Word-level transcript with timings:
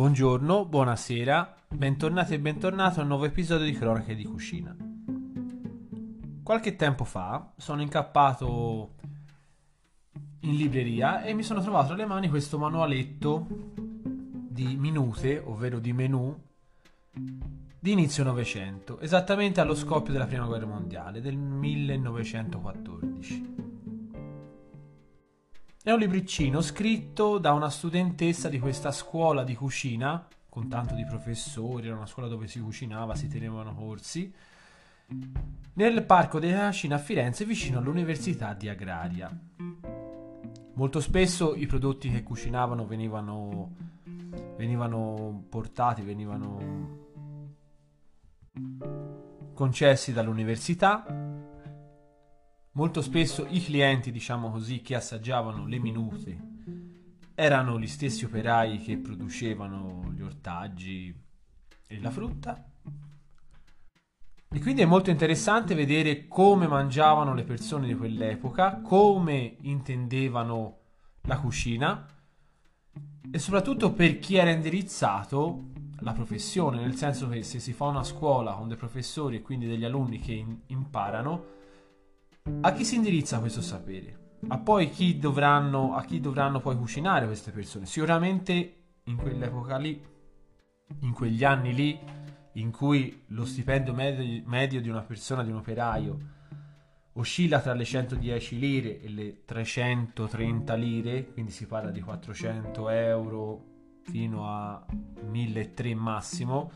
Buongiorno, 0.00 0.64
buonasera, 0.64 1.56
bentornati 1.68 2.32
e 2.32 2.40
bentornato 2.40 3.00
a 3.00 3.02
un 3.02 3.08
nuovo 3.08 3.26
episodio 3.26 3.66
di 3.66 3.72
Cronache 3.72 4.14
di 4.14 4.24
Cucina. 4.24 4.74
Qualche 6.42 6.74
tempo 6.74 7.04
fa 7.04 7.52
sono 7.58 7.82
incappato 7.82 8.94
in 10.40 10.56
libreria 10.56 11.22
e 11.22 11.34
mi 11.34 11.42
sono 11.42 11.60
trovato 11.60 11.88
tra 11.88 11.96
le 11.96 12.06
mani 12.06 12.30
questo 12.30 12.56
manualetto 12.56 13.46
di 13.76 14.74
minute, 14.76 15.38
ovvero 15.38 15.78
di 15.78 15.92
menù, 15.92 16.34
di 17.12 17.92
inizio 17.92 18.24
Novecento, 18.24 19.00
esattamente 19.00 19.60
allo 19.60 19.74
scoppio 19.74 20.14
della 20.14 20.24
Prima 20.24 20.46
Guerra 20.46 20.64
Mondiale, 20.64 21.20
del 21.20 21.36
1914. 21.36 23.59
È 25.90 25.92
un 25.92 25.98
libricino 25.98 26.60
scritto 26.60 27.38
da 27.38 27.52
una 27.52 27.68
studentessa 27.68 28.48
di 28.48 28.60
questa 28.60 28.92
scuola 28.92 29.42
di 29.42 29.56
cucina, 29.56 30.24
con 30.48 30.68
tanto 30.68 30.94
di 30.94 31.04
professori, 31.04 31.88
era 31.88 31.96
una 31.96 32.06
scuola 32.06 32.28
dove 32.28 32.46
si 32.46 32.60
cucinava, 32.60 33.16
si 33.16 33.26
tenevano 33.26 33.74
corsi, 33.74 34.32
nel 35.72 36.04
Parco 36.04 36.38
della 36.38 36.66
Cucina 36.68 36.94
a 36.94 36.98
Firenze 36.98 37.44
vicino 37.44 37.80
all'Università 37.80 38.54
di 38.54 38.68
Agraria. 38.68 39.36
Molto 40.74 41.00
spesso 41.00 41.56
i 41.56 41.66
prodotti 41.66 42.08
che 42.08 42.22
cucinavano 42.22 42.86
venivano, 42.86 43.74
venivano 44.56 45.42
portati, 45.48 46.02
venivano 46.02 46.98
concessi 49.54 50.12
dall'università 50.12 51.29
Molto 52.72 53.02
spesso 53.02 53.46
i 53.48 53.62
clienti, 53.62 54.12
diciamo 54.12 54.50
così, 54.50 54.80
che 54.80 54.94
assaggiavano 54.94 55.66
le 55.66 55.78
minute 55.78 56.48
erano 57.40 57.80
gli 57.80 57.86
stessi 57.86 58.26
operai 58.26 58.78
che 58.80 58.98
producevano 58.98 60.12
gli 60.14 60.20
ortaggi 60.20 61.14
e 61.86 62.00
la 62.00 62.10
frutta. 62.10 62.62
E 64.52 64.60
quindi 64.60 64.82
è 64.82 64.84
molto 64.84 65.08
interessante 65.08 65.74
vedere 65.74 66.28
come 66.28 66.66
mangiavano 66.66 67.32
le 67.32 67.44
persone 67.44 67.86
di 67.86 67.94
quell'epoca, 67.94 68.80
come 68.82 69.56
intendevano 69.60 70.78
la 71.22 71.38
cucina 71.38 72.06
e 73.30 73.38
soprattutto 73.38 73.92
per 73.92 74.18
chi 74.18 74.36
era 74.36 74.50
indirizzato 74.50 75.68
la 76.00 76.12
professione, 76.12 76.80
nel 76.80 76.96
senso 76.96 77.28
che 77.28 77.42
se 77.42 77.58
si 77.58 77.72
fa 77.72 77.86
una 77.86 78.04
scuola 78.04 78.52
con 78.52 78.68
dei 78.68 78.76
professori 78.76 79.36
e 79.36 79.42
quindi 79.42 79.66
degli 79.66 79.84
alunni 79.84 80.18
che 80.18 80.32
in- 80.32 80.58
imparano, 80.66 81.58
a 82.62 82.72
chi 82.72 82.84
si 82.84 82.96
indirizza 82.96 83.38
questo 83.38 83.60
sapere? 83.60 84.18
A 84.48 84.58
poi 84.58 84.90
chi 84.90 85.18
dovranno, 85.18 85.94
a 85.94 86.02
chi 86.04 86.20
dovranno 86.20 86.60
poi 86.60 86.76
cucinare 86.76 87.26
queste 87.26 87.50
persone? 87.50 87.86
Sicuramente 87.86 88.74
in 89.04 89.16
quell'epoca 89.16 89.76
lì, 89.76 90.02
in 91.00 91.12
quegli 91.12 91.44
anni 91.44 91.74
lì, 91.74 91.98
in 92.54 92.70
cui 92.70 93.24
lo 93.28 93.44
stipendio 93.44 93.92
medio, 93.92 94.42
medio 94.46 94.80
di 94.80 94.88
una 94.88 95.02
persona, 95.02 95.42
di 95.42 95.50
un 95.50 95.58
operaio, 95.58 96.18
oscilla 97.14 97.60
tra 97.60 97.74
le 97.74 97.84
110 97.84 98.58
lire 98.58 99.00
e 99.00 99.08
le 99.08 99.44
330 99.44 100.74
lire, 100.74 101.26
quindi 101.32 101.50
si 101.50 101.66
parla 101.66 101.90
di 101.90 102.00
400 102.00 102.88
euro 102.88 103.64
fino 104.02 104.48
a 104.48 104.84
1300 105.28 106.00
massimo, 106.00 106.70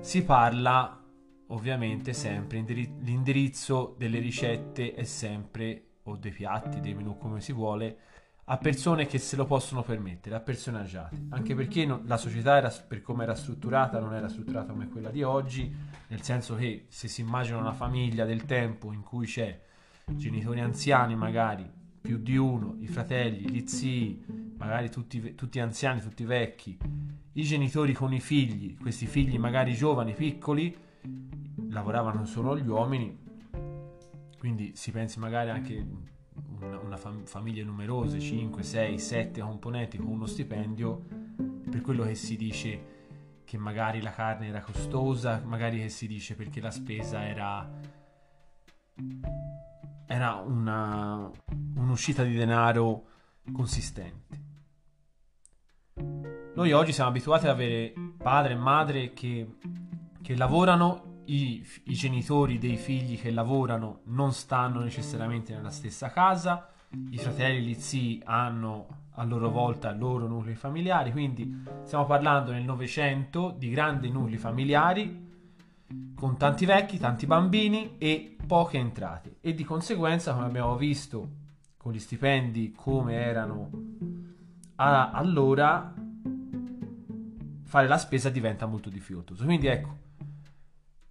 si 0.00 0.22
parla 0.22 1.00
ovviamente 1.48 2.12
sempre 2.12 2.58
l'indirizzo 2.58 3.94
delle 3.98 4.18
ricette 4.18 4.94
è 4.94 5.04
sempre 5.04 5.82
o 6.04 6.16
dei 6.16 6.32
piatti, 6.32 6.80
dei 6.80 6.94
menù 6.94 7.18
come 7.18 7.40
si 7.40 7.52
vuole 7.52 7.98
a 8.48 8.58
persone 8.58 9.06
che 9.06 9.18
se 9.18 9.34
lo 9.34 9.44
possono 9.44 9.82
permettere, 9.82 10.36
a 10.36 10.40
persone 10.40 10.78
agiate, 10.78 11.26
anche 11.30 11.54
perché 11.56 11.84
no, 11.84 12.02
la 12.04 12.16
società 12.16 12.56
era, 12.56 12.68
per 12.68 13.02
come 13.02 13.24
era 13.24 13.34
strutturata 13.34 13.98
non 13.98 14.14
era 14.14 14.28
strutturata 14.28 14.72
come 14.72 14.88
quella 14.88 15.10
di 15.10 15.24
oggi, 15.24 15.74
nel 16.06 16.22
senso 16.22 16.54
che 16.54 16.86
se 16.88 17.08
si 17.08 17.22
immagina 17.22 17.56
una 17.56 17.72
famiglia 17.72 18.24
del 18.24 18.44
tempo 18.44 18.92
in 18.92 19.02
cui 19.02 19.26
c'è 19.26 19.60
genitori 20.12 20.60
anziani 20.60 21.16
magari, 21.16 21.68
più 22.00 22.18
di 22.18 22.36
uno, 22.36 22.76
i 22.78 22.86
fratelli, 22.86 23.50
gli 23.50 23.66
zii, 23.66 24.54
magari 24.58 24.90
tutti, 24.90 25.34
tutti 25.34 25.58
anziani, 25.58 26.00
tutti 26.00 26.22
vecchi, 26.22 26.78
i 27.32 27.42
genitori 27.42 27.92
con 27.94 28.12
i 28.12 28.20
figli, 28.20 28.76
questi 28.76 29.06
figli 29.06 29.38
magari 29.38 29.74
giovani, 29.74 30.12
piccoli, 30.12 30.84
lavoravano 31.68 32.24
solo 32.24 32.58
gli 32.58 32.66
uomini, 32.66 33.18
quindi 34.38 34.72
si 34.74 34.90
pensi 34.90 35.18
magari 35.18 35.50
anche 35.50 35.86
una, 36.60 36.78
una 36.78 36.96
fam- 36.96 37.24
famiglie 37.24 37.64
numerose, 37.64 38.20
5, 38.20 38.62
6, 38.62 38.98
7 38.98 39.40
componenti 39.40 39.96
con 39.96 40.08
uno 40.08 40.26
stipendio, 40.26 41.02
per 41.70 41.80
quello 41.80 42.04
che 42.04 42.14
si 42.14 42.36
dice 42.36 42.94
che 43.44 43.58
magari 43.58 44.00
la 44.02 44.10
carne 44.10 44.48
era 44.48 44.60
costosa, 44.60 45.42
magari 45.44 45.78
che 45.78 45.88
si 45.88 46.06
dice 46.06 46.34
perché 46.34 46.60
la 46.60 46.70
spesa 46.70 47.24
era, 47.24 47.68
era 50.06 50.34
una, 50.34 51.30
un'uscita 51.76 52.24
di 52.24 52.34
denaro 52.34 53.04
consistente. 53.52 54.44
Noi 56.54 56.72
oggi 56.72 56.92
siamo 56.92 57.10
abituati 57.10 57.46
ad 57.46 57.52
avere 57.52 57.92
padre 58.16 58.54
e 58.54 58.56
madre 58.56 59.12
che, 59.12 59.56
che 60.26 60.34
lavorano 60.34 61.22
i, 61.26 61.64
i, 61.84 61.92
genitori 61.92 62.58
dei 62.58 62.76
figli 62.76 63.16
che 63.16 63.30
lavorano 63.30 64.00
non 64.06 64.32
stanno 64.32 64.80
necessariamente 64.80 65.54
nella 65.54 65.70
stessa 65.70 66.10
casa, 66.10 66.68
i 67.10 67.16
fratelli 67.16 67.58
e 67.58 67.60
gli 67.60 67.74
zii 67.74 68.22
hanno 68.24 69.04
a 69.10 69.22
loro 69.22 69.50
volta 69.50 69.92
i 69.92 69.96
loro 69.96 70.26
nuclei 70.26 70.56
familiari, 70.56 71.12
quindi 71.12 71.62
stiamo 71.84 72.06
parlando 72.06 72.50
nel 72.50 72.64
Novecento 72.64 73.54
di 73.56 73.70
grandi 73.70 74.10
nuclei 74.10 74.36
familiari 74.36 75.30
con 76.16 76.36
tanti 76.36 76.64
vecchi, 76.66 76.98
tanti 76.98 77.24
bambini 77.26 77.94
e 77.96 78.36
poche 78.44 78.78
entrate 78.78 79.36
e 79.40 79.54
di 79.54 79.62
conseguenza 79.62 80.34
come 80.34 80.46
abbiamo 80.46 80.74
visto 80.74 81.28
con 81.76 81.92
gli 81.92 82.00
stipendi 82.00 82.72
come 82.72 83.14
erano 83.14 83.70
a, 84.74 85.12
allora 85.12 85.94
fare 87.62 87.86
la 87.86 87.98
spesa 87.98 88.28
diventa 88.28 88.66
molto 88.66 88.90
difficoltoso. 88.90 89.44
Quindi 89.44 89.68
ecco, 89.68 90.04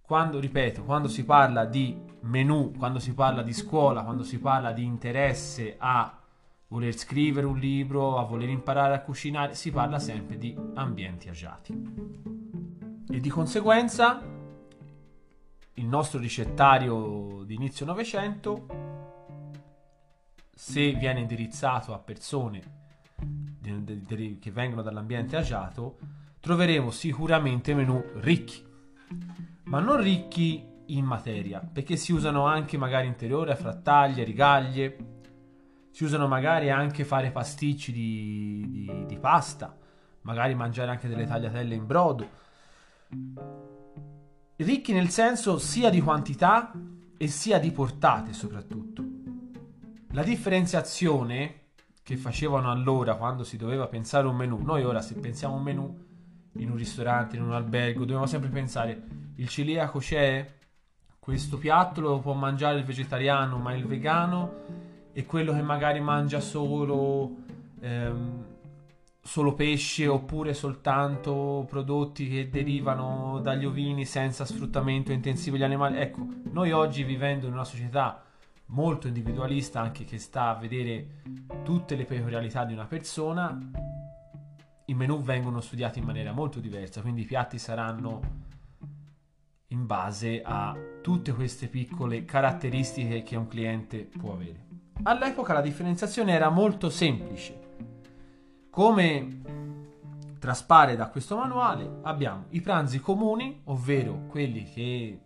quando, 0.06 0.38
ripeto, 0.38 0.84
quando 0.84 1.08
si 1.08 1.24
parla 1.24 1.64
di 1.64 2.00
menu, 2.20 2.70
quando 2.78 3.00
si 3.00 3.12
parla 3.12 3.42
di 3.42 3.52
scuola, 3.52 4.04
quando 4.04 4.22
si 4.22 4.38
parla 4.38 4.70
di 4.70 4.84
interesse 4.84 5.74
a 5.78 6.16
voler 6.68 6.96
scrivere 6.96 7.44
un 7.44 7.58
libro, 7.58 8.16
a 8.16 8.22
voler 8.22 8.48
imparare 8.48 8.94
a 8.94 9.00
cucinare, 9.00 9.54
si 9.54 9.72
parla 9.72 9.98
sempre 9.98 10.38
di 10.38 10.56
ambienti 10.74 11.28
agiati. 11.28 11.72
E 13.08 13.20
di 13.20 13.28
conseguenza 13.28 14.22
il 15.74 15.86
nostro 15.86 16.20
ricettario 16.20 17.42
di 17.44 17.54
inizio 17.54 17.84
Novecento, 17.84 18.66
se 20.54 20.92
viene 20.92 21.18
indirizzato 21.18 21.92
a 21.92 21.98
persone 21.98 22.74
che 23.60 24.50
vengono 24.52 24.82
dall'ambiente 24.82 25.36
agiato, 25.36 25.98
troveremo 26.38 26.92
sicuramente 26.92 27.74
menu 27.74 28.00
ricchi 28.20 28.64
ma 29.66 29.80
non 29.80 30.00
ricchi 30.00 30.64
in 30.86 31.04
materia, 31.04 31.60
perché 31.60 31.96
si 31.96 32.12
usano 32.12 32.46
anche 32.46 32.76
magari 32.76 33.06
interiore, 33.06 33.52
a 33.52 33.56
frattaglie, 33.56 34.24
rigaglie, 34.24 34.96
si 35.90 36.04
usano 36.04 36.28
magari 36.28 36.70
anche 36.70 37.04
fare 37.04 37.30
pasticci 37.30 37.90
di, 37.90 38.66
di, 38.68 39.06
di 39.06 39.18
pasta, 39.18 39.76
magari 40.22 40.54
mangiare 40.54 40.90
anche 40.90 41.08
delle 41.08 41.26
tagliatelle 41.26 41.74
in 41.74 41.86
brodo. 41.86 42.28
Ricchi 44.56 44.92
nel 44.92 45.08
senso 45.08 45.58
sia 45.58 45.90
di 45.90 46.00
quantità 46.00 46.72
e 47.16 47.28
sia 47.28 47.58
di 47.58 47.70
portate 47.72 48.32
soprattutto. 48.32 49.04
La 50.12 50.22
differenziazione 50.22 51.62
che 52.02 52.16
facevano 52.16 52.70
allora 52.70 53.16
quando 53.16 53.42
si 53.42 53.56
doveva 53.56 53.88
pensare 53.88 54.28
un 54.28 54.36
menù, 54.36 54.62
noi 54.62 54.84
ora 54.84 55.00
se 55.00 55.14
pensiamo 55.14 55.54
a 55.54 55.58
un 55.58 55.62
menù 55.64 56.04
in 56.52 56.70
un 56.70 56.76
ristorante, 56.76 57.36
in 57.36 57.42
un 57.42 57.52
albergo, 57.52 58.00
dobbiamo 58.00 58.26
sempre 58.26 58.48
pensare 58.48 59.25
il 59.36 59.48
celiaco 59.48 59.98
c'è, 59.98 60.54
questo 61.18 61.58
piatto 61.58 62.00
lo 62.00 62.20
può 62.20 62.34
mangiare 62.34 62.78
il 62.78 62.84
vegetariano, 62.84 63.58
ma 63.58 63.74
il 63.74 63.84
vegano 63.84 64.64
è 65.12 65.24
quello 65.24 65.52
che 65.52 65.62
magari 65.62 66.00
mangia 66.00 66.40
solo, 66.40 67.36
ehm, 67.80 68.44
solo 69.20 69.54
pesce 69.54 70.06
oppure 70.06 70.54
soltanto 70.54 71.66
prodotti 71.68 72.28
che 72.28 72.48
derivano 72.48 73.40
dagli 73.40 73.64
ovini 73.64 74.04
senza 74.04 74.44
sfruttamento 74.44 75.12
intensivo 75.12 75.56
degli 75.56 75.64
animali. 75.64 75.98
Ecco, 75.98 76.26
noi 76.52 76.72
oggi 76.72 77.02
vivendo 77.02 77.46
in 77.46 77.52
una 77.52 77.64
società 77.64 78.22
molto 78.66 79.06
individualista, 79.06 79.80
anche 79.80 80.04
che 80.04 80.18
sta 80.18 80.48
a 80.48 80.54
vedere 80.54 81.22
tutte 81.62 81.96
le 81.96 82.04
peculiarità 82.04 82.64
di 82.64 82.72
una 82.72 82.86
persona, 82.86 83.58
i 84.86 84.94
menù 84.94 85.20
vengono 85.20 85.60
studiati 85.60 85.98
in 85.98 86.04
maniera 86.04 86.32
molto 86.32 86.60
diversa, 86.60 87.00
quindi 87.00 87.22
i 87.22 87.26
piatti 87.26 87.58
saranno 87.58 88.44
in 89.68 89.86
base 89.86 90.42
a 90.42 90.76
tutte 91.02 91.32
queste 91.32 91.68
piccole 91.68 92.24
caratteristiche 92.24 93.22
che 93.22 93.36
un 93.36 93.48
cliente 93.48 94.04
può 94.04 94.34
avere. 94.34 94.64
All'epoca 95.02 95.52
la 95.52 95.60
differenziazione 95.60 96.32
era 96.32 96.48
molto 96.48 96.88
semplice. 96.88 97.64
Come 98.70 99.40
traspare 100.38 100.96
da 100.96 101.08
questo 101.08 101.36
manuale, 101.36 101.98
abbiamo 102.02 102.44
i 102.50 102.60
pranzi 102.60 103.00
comuni, 103.00 103.62
ovvero 103.64 104.26
quelli 104.28 104.64
che 104.64 105.20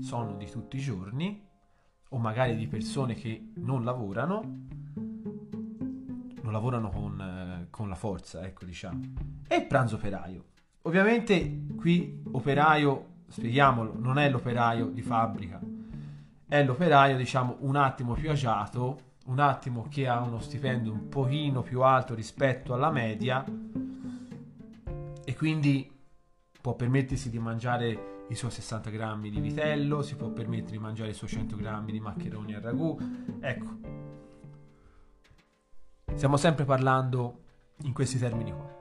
sono 0.00 0.34
di 0.36 0.48
tutti 0.50 0.76
i 0.76 0.80
giorni, 0.80 1.46
o 2.10 2.18
magari 2.18 2.56
di 2.56 2.66
persone 2.66 3.14
che 3.14 3.50
non 3.56 3.84
lavorano, 3.84 4.40
non 6.42 6.52
lavorano 6.52 6.88
con, 6.88 7.20
eh, 7.20 7.66
con 7.70 7.88
la 7.88 7.94
forza, 7.94 8.44
ecco 8.44 8.64
diciamo, 8.64 9.00
e 9.46 9.62
pranzo 9.62 9.96
operaio. 9.96 10.44
Ovviamente 10.82 11.66
qui 11.76 12.22
operaio, 12.32 13.16
spieghiamolo, 13.28 13.94
non 13.98 14.18
è 14.18 14.28
l'operaio 14.30 14.86
di 14.86 15.02
fabbrica, 15.02 15.60
è 16.46 16.64
l'operaio 16.64 17.16
diciamo 17.16 17.56
un 17.60 17.76
attimo 17.76 18.14
più 18.14 18.30
agiato, 18.30 19.06
un 19.26 19.38
attimo 19.38 19.86
che 19.88 20.08
ha 20.08 20.20
uno 20.20 20.40
stipendio 20.40 20.92
un 20.92 21.08
pochino 21.08 21.62
più 21.62 21.82
alto 21.82 22.14
rispetto 22.14 22.72
alla 22.72 22.90
media 22.90 23.44
e 25.24 25.34
quindi 25.36 25.94
può 26.60 26.74
permettersi 26.74 27.28
di 27.28 27.38
mangiare 27.38 28.24
i 28.28 28.34
suoi 28.34 28.50
60 28.50 28.90
grammi 28.90 29.30
di 29.30 29.40
vitello, 29.40 30.02
si 30.02 30.16
può 30.16 30.28
permettere 30.30 30.72
di 30.72 30.78
mangiare 30.78 31.10
i 31.10 31.14
suoi 31.14 31.30
100 31.30 31.56
grammi 31.56 31.92
di 31.92 32.00
maccheroni 32.00 32.54
al 32.54 32.62
ragù. 32.62 32.98
Ecco, 33.40 33.76
stiamo 36.14 36.36
sempre 36.36 36.64
parlando 36.64 37.42
in 37.82 37.92
questi 37.92 38.18
termini 38.18 38.52
qua. 38.52 38.77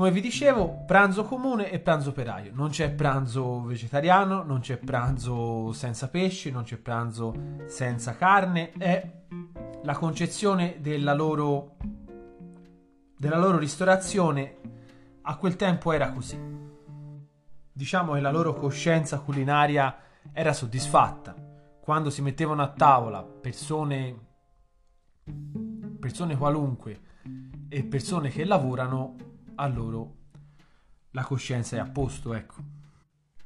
Come 0.00 0.12
vi 0.12 0.22
dicevo, 0.22 0.84
pranzo 0.86 1.24
comune 1.24 1.70
e 1.70 1.78
pranzo 1.78 2.08
operaio. 2.08 2.52
Non 2.54 2.70
c'è 2.70 2.90
pranzo 2.90 3.60
vegetariano, 3.64 4.42
non 4.42 4.60
c'è 4.60 4.78
pranzo 4.78 5.72
senza 5.72 6.08
pesce, 6.08 6.50
non 6.50 6.62
c'è 6.62 6.78
pranzo 6.78 7.34
senza 7.66 8.16
carne. 8.16 8.72
È 8.72 9.10
la 9.82 9.94
concezione 9.94 10.78
della 10.80 11.12
loro, 11.12 11.76
della 13.14 13.36
loro 13.36 13.58
ristorazione 13.58 14.56
a 15.20 15.36
quel 15.36 15.56
tempo 15.56 15.92
era 15.92 16.10
così 16.12 16.38
diciamo 17.70 18.14
che 18.14 18.20
la 18.20 18.30
loro 18.30 18.54
coscienza 18.54 19.18
culinaria 19.18 19.98
era 20.32 20.54
soddisfatta. 20.54 21.34
Quando 21.78 22.08
si 22.08 22.22
mettevano 22.22 22.62
a 22.62 22.68
tavola 22.68 23.22
persone, 23.22 24.18
persone 25.98 26.38
qualunque 26.38 27.00
e 27.68 27.84
persone 27.84 28.30
che 28.30 28.46
lavorano, 28.46 29.28
a 29.60 29.68
loro 29.68 30.14
la 31.10 31.22
coscienza 31.22 31.76
è 31.76 31.78
a 31.78 31.88
posto, 31.88 32.34
ecco. 32.34 32.78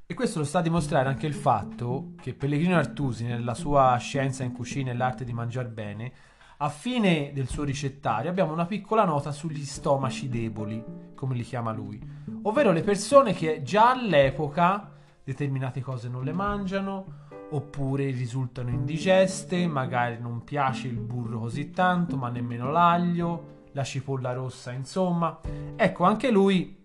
E 0.06 0.14
questo 0.14 0.38
lo 0.38 0.44
sta 0.44 0.58
a 0.58 0.62
dimostrare 0.62 1.08
anche 1.08 1.26
il 1.26 1.34
fatto 1.34 2.12
che 2.20 2.34
Pellegrino 2.34 2.76
Artusi, 2.76 3.24
nella 3.24 3.54
sua 3.54 3.96
scienza 3.96 4.44
in 4.44 4.52
cucina 4.52 4.90
e 4.90 4.94
l'arte 4.94 5.24
di 5.24 5.32
mangiare 5.32 5.68
bene, 5.68 6.12
a 6.58 6.68
fine 6.68 7.32
del 7.32 7.48
suo 7.48 7.64
ricettario 7.64 8.30
abbiamo 8.30 8.52
una 8.52 8.66
piccola 8.66 9.04
nota 9.04 9.32
sugli 9.32 9.64
stomaci 9.64 10.28
deboli, 10.28 10.84
come 11.14 11.34
li 11.34 11.42
chiama 11.42 11.72
lui, 11.72 12.00
ovvero 12.42 12.70
le 12.70 12.82
persone 12.82 13.32
che 13.32 13.62
già 13.62 13.90
all'epoca 13.90 14.92
determinate 15.24 15.80
cose 15.80 16.08
non 16.08 16.22
le 16.22 16.32
mangiano, 16.32 17.22
oppure 17.50 18.10
risultano 18.10 18.70
indigeste, 18.70 19.66
magari 19.66 20.20
non 20.20 20.44
piace 20.44 20.86
il 20.86 20.98
burro 20.98 21.40
così 21.40 21.70
tanto, 21.70 22.16
ma 22.16 22.28
nemmeno 22.28 22.70
l'aglio, 22.70 23.53
la 23.74 23.84
cipolla 23.84 24.32
rossa, 24.32 24.72
insomma. 24.72 25.40
Ecco, 25.76 26.04
anche 26.04 26.30
lui 26.30 26.82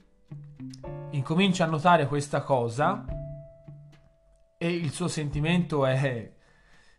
incomincia 1.12 1.63
a 1.63 1.68
notare 1.68 2.07
questa 2.07 2.41
cosa 2.41 3.06
e 4.57 4.69
il 4.69 4.91
suo 4.91 5.07
sentimento 5.07 5.86
è 5.86 6.33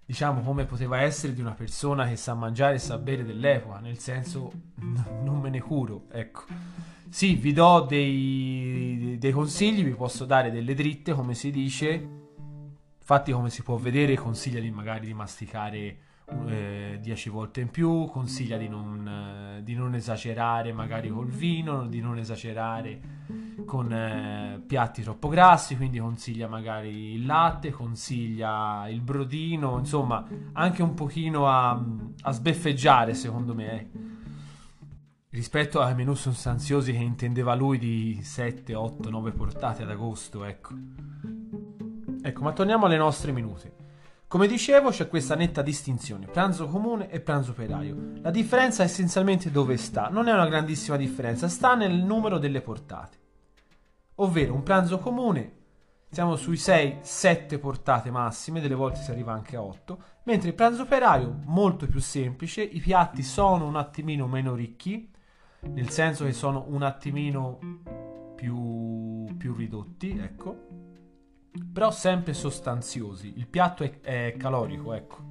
diciamo 0.05 0.41
come 0.41 0.65
poteva 0.65 1.03
essere 1.03 1.33
di 1.35 1.41
una 1.41 1.53
persona 1.53 2.09
che 2.09 2.17
sa 2.17 2.35
mangiare 2.35 2.77
e 2.77 2.79
sa 2.79 2.99
bere 2.99 3.25
dell'epoca, 3.25 3.79
nel 3.79 3.99
senso 3.99 4.51
n- 4.81 5.23
non 5.23 5.39
me 5.41 5.51
ne 5.51 5.61
curo, 5.61 6.07
ecco. 6.11 6.45
Sì, 7.09 7.35
vi 7.35 7.53
do 7.53 7.87
dei, 7.89 9.17
dei 9.19 9.33
consigli, 9.33 9.85
vi 9.85 9.95
posso 9.95 10.25
dare 10.25 10.51
delle 10.51 10.75
dritte, 10.75 11.13
come 11.13 11.35
si 11.35 11.51
dice. 11.51 12.09
Infatti, 12.99 13.33
come 13.33 13.51
si 13.51 13.63
può 13.63 13.77
vedere, 13.77 14.15
consiglia 14.15 14.61
di 14.61 14.71
magari 14.71 15.07
di 15.07 15.15
masticare 15.15 15.99
10 16.31 17.29
eh, 17.29 17.31
volte 17.31 17.61
in 17.61 17.71
più, 17.71 18.07
consiglia 18.07 18.57
di 18.57 18.69
non, 18.69 19.57
eh, 19.59 19.63
di 19.63 19.75
non, 19.75 19.95
esagerare 19.95 20.73
magari 20.73 21.09
col 21.09 21.29
vino, 21.29 21.87
di 21.87 22.01
non 22.01 22.19
esagerare 22.19 23.01
con 23.65 23.93
eh, 23.93 24.63
piatti 24.67 25.03
troppo 25.03 25.29
grassi, 25.29 25.77
quindi 25.77 25.99
consiglia 25.99 26.49
magari 26.49 27.15
il 27.15 27.27
latte, 27.27 27.71
consiglia 27.71 28.89
il 28.89 29.01
brodino, 29.01 29.79
insomma 29.79 30.27
anche 30.53 30.83
un 30.83 30.95
pochino 30.95 31.49
a, 31.49 31.71
a 32.23 32.31
sbeffeggiare 32.33 33.15
secondo 33.15 33.55
me. 33.55 33.81
Eh. 33.81 33.89
Rispetto 35.31 35.81
ai 35.81 35.95
menù 35.95 36.15
sostanziosi 36.15 36.93
che 36.93 36.99
intendeva 36.99 37.55
lui 37.55 37.79
di 37.79 38.19
7, 38.21 38.75
8, 38.75 39.11
9 39.11 39.31
portate 39.31 39.85
ad 39.85 39.91
agosto, 39.91 40.45
ecco. 40.45 40.75
Ecco, 42.23 42.43
ma 42.43 42.53
torniamo 42.53 42.87
alle 42.87 42.97
nostre 42.97 43.33
minute. 43.33 43.80
Come 44.31 44.47
dicevo, 44.47 44.91
c'è 44.91 45.09
questa 45.09 45.35
netta 45.35 45.61
distinzione, 45.61 46.27
pranzo 46.27 46.69
comune 46.69 47.11
e 47.11 47.19
pranzo 47.19 47.51
operaio. 47.51 48.13
La 48.23 48.31
differenza 48.31 48.85
essenzialmente 48.85 49.51
dove 49.51 49.77
sta? 49.77 50.09
Non 50.09 50.29
è 50.29 50.33
una 50.33 50.47
grandissima 50.47 50.97
differenza, 50.97 51.49
sta 51.49 51.75
nel 51.75 51.95
numero 51.95 52.39
delle 52.39 52.61
portate. 52.61 53.19
Ovvero 54.15 54.55
un 54.55 54.63
pranzo 54.63 55.01
comune, 55.01 55.57
siamo 56.11 56.37
sui 56.37 56.55
6-7 56.55 57.59
portate 57.59 58.13
massime, 58.13 58.61
delle 58.61 58.77
volte 58.77 59.01
si 59.01 59.11
arriva 59.11 59.33
anche 59.33 59.57
a 59.57 59.63
8, 59.63 60.03
mentre 60.23 60.51
il 60.51 60.55
pranzo 60.55 60.83
operaio, 60.83 61.41
molto 61.47 61.89
più 61.89 61.99
semplice, 61.99 62.63
i 62.63 62.79
piatti 62.79 63.25
sono 63.25 63.67
un 63.67 63.75
attimino 63.75 64.29
meno 64.29 64.55
ricchi, 64.55 65.11
nel 65.63 65.91
senso 65.91 66.25
che 66.25 66.33
sono 66.35 66.67
un 66.69 66.85
attimino 66.85 67.59
più, 68.37 69.27
più 69.37 69.55
ridotti, 69.57 70.17
ecco 70.23 70.90
però 71.73 71.91
sempre 71.91 72.33
sostanziosi. 72.33 73.35
Il 73.37 73.47
piatto 73.47 73.83
è, 73.85 74.01
è 74.01 74.35
calorico, 74.39 74.93
ecco. 74.93 75.29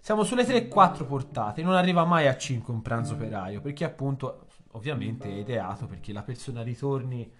Siamo 0.00 0.22
sulle 0.24 0.44
3-4 0.44 1.06
portate, 1.06 1.62
non 1.62 1.74
arriva 1.74 2.04
mai 2.04 2.28
a 2.28 2.36
5 2.36 2.72
un 2.72 2.82
pranzo 2.82 3.14
operaio, 3.14 3.60
perché 3.60 3.84
appunto 3.84 4.46
ovviamente 4.72 5.28
è 5.28 5.38
ideato 5.38 5.86
perché 5.86 6.12
la 6.12 6.22
persona 6.22 6.62
ritorni 6.62 7.30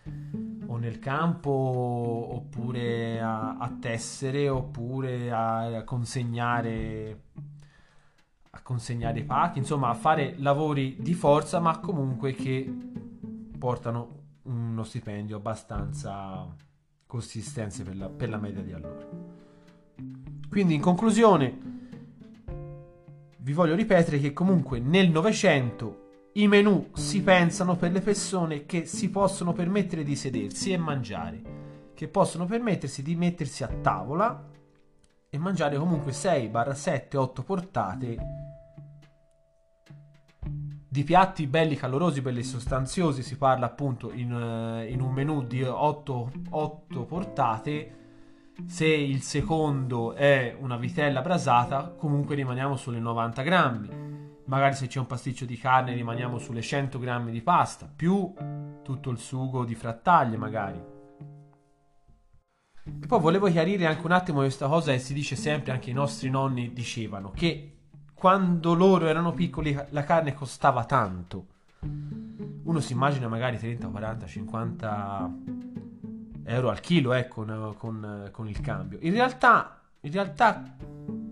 o 0.67 0.77
nel 0.77 0.99
campo 0.99 1.51
oppure 1.51 3.21
a, 3.21 3.57
a 3.59 3.77
tessere 3.81 4.49
oppure 4.49 5.31
a, 5.31 5.77
a 5.77 5.85
consegnare 5.85 7.23
a 8.51 8.63
consegnare 8.63 9.23
pacchi, 9.25 9.59
insomma 9.59 9.89
a 9.89 9.95
fare 9.95 10.35
lavori 10.39 10.97
di 11.01 11.15
forza 11.15 11.61
ma 11.61 11.79
comunque 11.79 12.33
che 12.33 12.71
portano 13.59 14.17
uno 14.43 14.83
stipendio 14.83 15.37
abbastanza 15.37 16.47
consistenze 17.09 17.83
per 17.83 17.97
la, 17.97 18.09
per 18.11 18.29
la 18.29 18.37
media 18.37 18.63
di 18.63 18.73
allora. 18.75 19.09
Quindi 20.49 20.75
in 20.75 20.81
conclusione 20.81 21.59
vi 23.39 23.53
voglio 23.55 23.75
ripetere 23.75 24.21
che 24.21 24.35
comunque 24.35 24.79
nel 24.79 25.11
Novecento 25.11 26.29
i 26.35 26.47
menù 26.47 26.91
si 26.93 27.23
pensano 27.23 27.77
per 27.77 27.93
le 27.93 28.03
persone 28.03 28.67
che 28.67 28.85
si 28.85 29.09
possono 29.09 29.55
permettere 29.55 30.05
di 30.05 30.15
sedersi 30.15 30.71
e 30.71 30.77
mangiare, 30.77 31.41
che 31.95 32.09
possono 32.09 32.45
permettersi 32.45 33.03
di 33.03 33.17
mettersi 33.17 33.65
a 33.65 33.69
tavola 33.69 34.47
e 35.31 35.39
mangiare 35.39 35.79
comunque 35.79 36.13
6, 36.13 36.51
7, 36.75 37.17
8 37.17 37.43
portate 37.43 38.17
di 40.91 41.05
piatti 41.05 41.47
belli 41.47 41.77
calorosi, 41.77 42.23
belli 42.23 42.43
sostanziosi, 42.43 43.23
si 43.23 43.37
parla 43.37 43.67
appunto 43.67 44.11
in, 44.11 44.33
uh, 44.33 44.91
in 44.91 45.03
un 45.03 45.13
menù 45.13 45.45
di 45.45 45.63
8, 45.63 46.33
8 46.49 47.05
portate. 47.05 47.95
Se 48.67 48.87
il 48.87 49.21
secondo 49.23 50.15
è 50.15 50.57
una 50.59 50.77
vitella 50.77 51.21
brasata, 51.21 51.95
comunque 51.97 52.35
rimaniamo 52.35 52.77
sulle 52.77 52.99
90 52.99 53.43
grammi. 53.43 54.07
Magari 54.47 54.75
se 54.75 54.87
c'è 54.87 54.99
un 54.99 55.07
pasticcio 55.07 55.45
di 55.45 55.59
carne 55.59 55.93
rimaniamo 55.93 56.39
sulle 56.39 56.63
100 56.63 56.99
grammi 56.99 57.31
di 57.31 57.43
pasta, 57.43 57.89
più 57.95 58.33
tutto 58.83 59.11
il 59.11 59.19
sugo 59.19 59.65
di 59.65 59.75
frattaglie 59.75 60.39
magari. 60.39 60.81
E 62.83 63.07
poi 63.07 63.21
volevo 63.21 63.49
chiarire 63.51 63.85
anche 63.85 64.07
un 64.07 64.13
attimo 64.13 64.39
questa 64.39 64.67
cosa 64.67 64.93
che 64.93 64.99
si 64.99 65.13
dice 65.13 65.37
sempre, 65.37 65.73
anche 65.73 65.91
i 65.91 65.93
nostri 65.93 66.31
nonni 66.31 66.73
dicevano, 66.73 67.31
che 67.31 67.78
quando 68.19 68.75
loro 68.75 69.07
erano 69.07 69.33
piccoli 69.33 69.79
la 69.91 70.03
carne 70.03 70.35
costava 70.35 70.85
tanto. 70.85 71.47
Uno 72.65 72.81
si 72.81 72.93
immagina 72.93 73.29
magari 73.29 73.59
30, 73.59 73.87
40, 73.87 74.27
50 74.27 75.35
euro 76.47 76.69
al 76.69 76.81
chilo 76.81 77.15
eh, 77.15 77.29
con, 77.29 77.77
con, 77.79 78.29
con 78.33 78.49
il 78.49 78.61
cambio. 78.61 78.99
In 79.03 79.13
realtà, 79.13 79.81
in 80.01 80.11
realtà, 80.11 80.75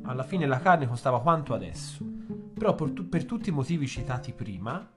alla 0.04 0.22
fine 0.22 0.46
la 0.46 0.60
carne 0.60 0.86
costava 0.86 1.20
quanto 1.20 1.54
adesso. 1.54 2.04
Però 2.54 2.76
per, 2.76 2.92
per 2.92 3.24
tutti 3.24 3.48
i 3.48 3.52
motivi 3.52 3.88
citati 3.88 4.32
prima, 4.32 4.88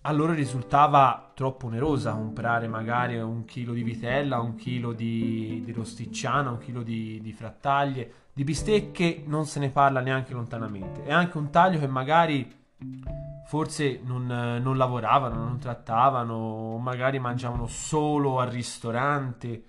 a 0.00 0.12
loro 0.12 0.32
risultava 0.32 1.30
troppo 1.34 1.66
onerosa 1.66 2.12
comprare 2.12 2.66
magari 2.66 3.16
un 3.20 3.44
chilo 3.44 3.72
di 3.72 3.84
vitella, 3.84 4.40
un 4.40 4.56
chilo 4.56 4.92
di, 4.92 5.62
di 5.64 5.72
rosticciana, 5.72 6.50
un 6.50 6.58
chilo 6.58 6.82
di, 6.82 7.20
di 7.22 7.32
frattaglie 7.32 8.25
di 8.36 8.44
bistecche 8.44 9.22
non 9.24 9.46
se 9.46 9.58
ne 9.60 9.70
parla 9.70 10.00
neanche 10.00 10.34
lontanamente. 10.34 11.04
È 11.04 11.10
anche 11.10 11.38
un 11.38 11.48
taglio 11.48 11.78
che 11.78 11.86
magari 11.86 12.54
forse 13.46 13.98
non, 14.04 14.26
non, 14.26 14.76
lavoravano, 14.76 15.42
non 15.42 15.58
trattavano, 15.58 16.76
magari 16.76 17.18
mangiavano 17.18 17.66
solo 17.66 18.38
al 18.38 18.50
ristorante. 18.50 19.68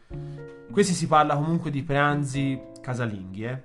Questi 0.69 0.93
si 0.93 1.07
parla 1.07 1.37
comunque 1.37 1.71
di 1.71 1.81
pranzi 1.81 2.61
casalinghi, 2.81 3.43
eh? 3.45 3.63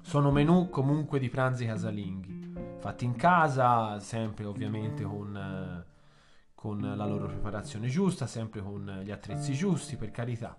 Sono 0.00 0.30
menù 0.30 0.70
comunque 0.70 1.18
di 1.18 1.28
pranzi 1.28 1.66
casalinghi, 1.66 2.54
fatti 2.78 3.04
in 3.04 3.16
casa, 3.16 4.00
sempre 4.00 4.46
ovviamente 4.46 5.02
con, 5.02 5.84
con 6.54 6.80
la 6.80 7.04
loro 7.04 7.26
preparazione 7.26 7.88
giusta, 7.88 8.26
sempre 8.26 8.62
con 8.62 9.02
gli 9.04 9.10
attrezzi 9.10 9.52
giusti, 9.52 9.96
per 9.96 10.10
carità. 10.10 10.56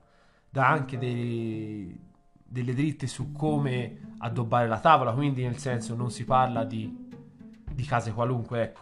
Dà 0.47 0.67
anche 0.67 0.99
dei, 0.99 2.10
delle 2.51 2.73
dritte 2.73 3.07
su 3.07 3.31
come 3.31 4.15
addobbare 4.19 4.67
la 4.67 4.79
tavola, 4.79 5.13
quindi 5.13 5.43
nel 5.43 5.57
senso 5.57 5.95
non 5.95 6.11
si 6.11 6.25
parla 6.25 6.63
di 6.63 7.09
di 7.73 7.83
case 7.83 8.13
qualunque, 8.13 8.61
ecco, 8.61 8.81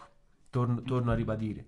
torno, 0.50 0.82
torno 0.82 1.10
a 1.10 1.14
ribadire. 1.14 1.64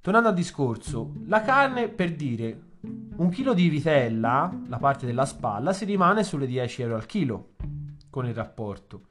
Tornando 0.00 0.28
al 0.28 0.34
discorso, 0.34 1.14
la 1.26 1.40
carne 1.42 1.88
per 1.88 2.14
dire 2.14 2.70
un 3.16 3.30
chilo 3.30 3.54
di 3.54 3.68
vitella, 3.68 4.52
la 4.66 4.78
parte 4.78 5.06
della 5.06 5.24
spalla, 5.24 5.72
si 5.72 5.84
rimane 5.84 6.24
sulle 6.24 6.46
10 6.46 6.82
euro 6.82 6.96
al 6.96 7.06
chilo 7.06 7.50
con 8.10 8.26
il 8.26 8.34
rapporto. 8.34 9.06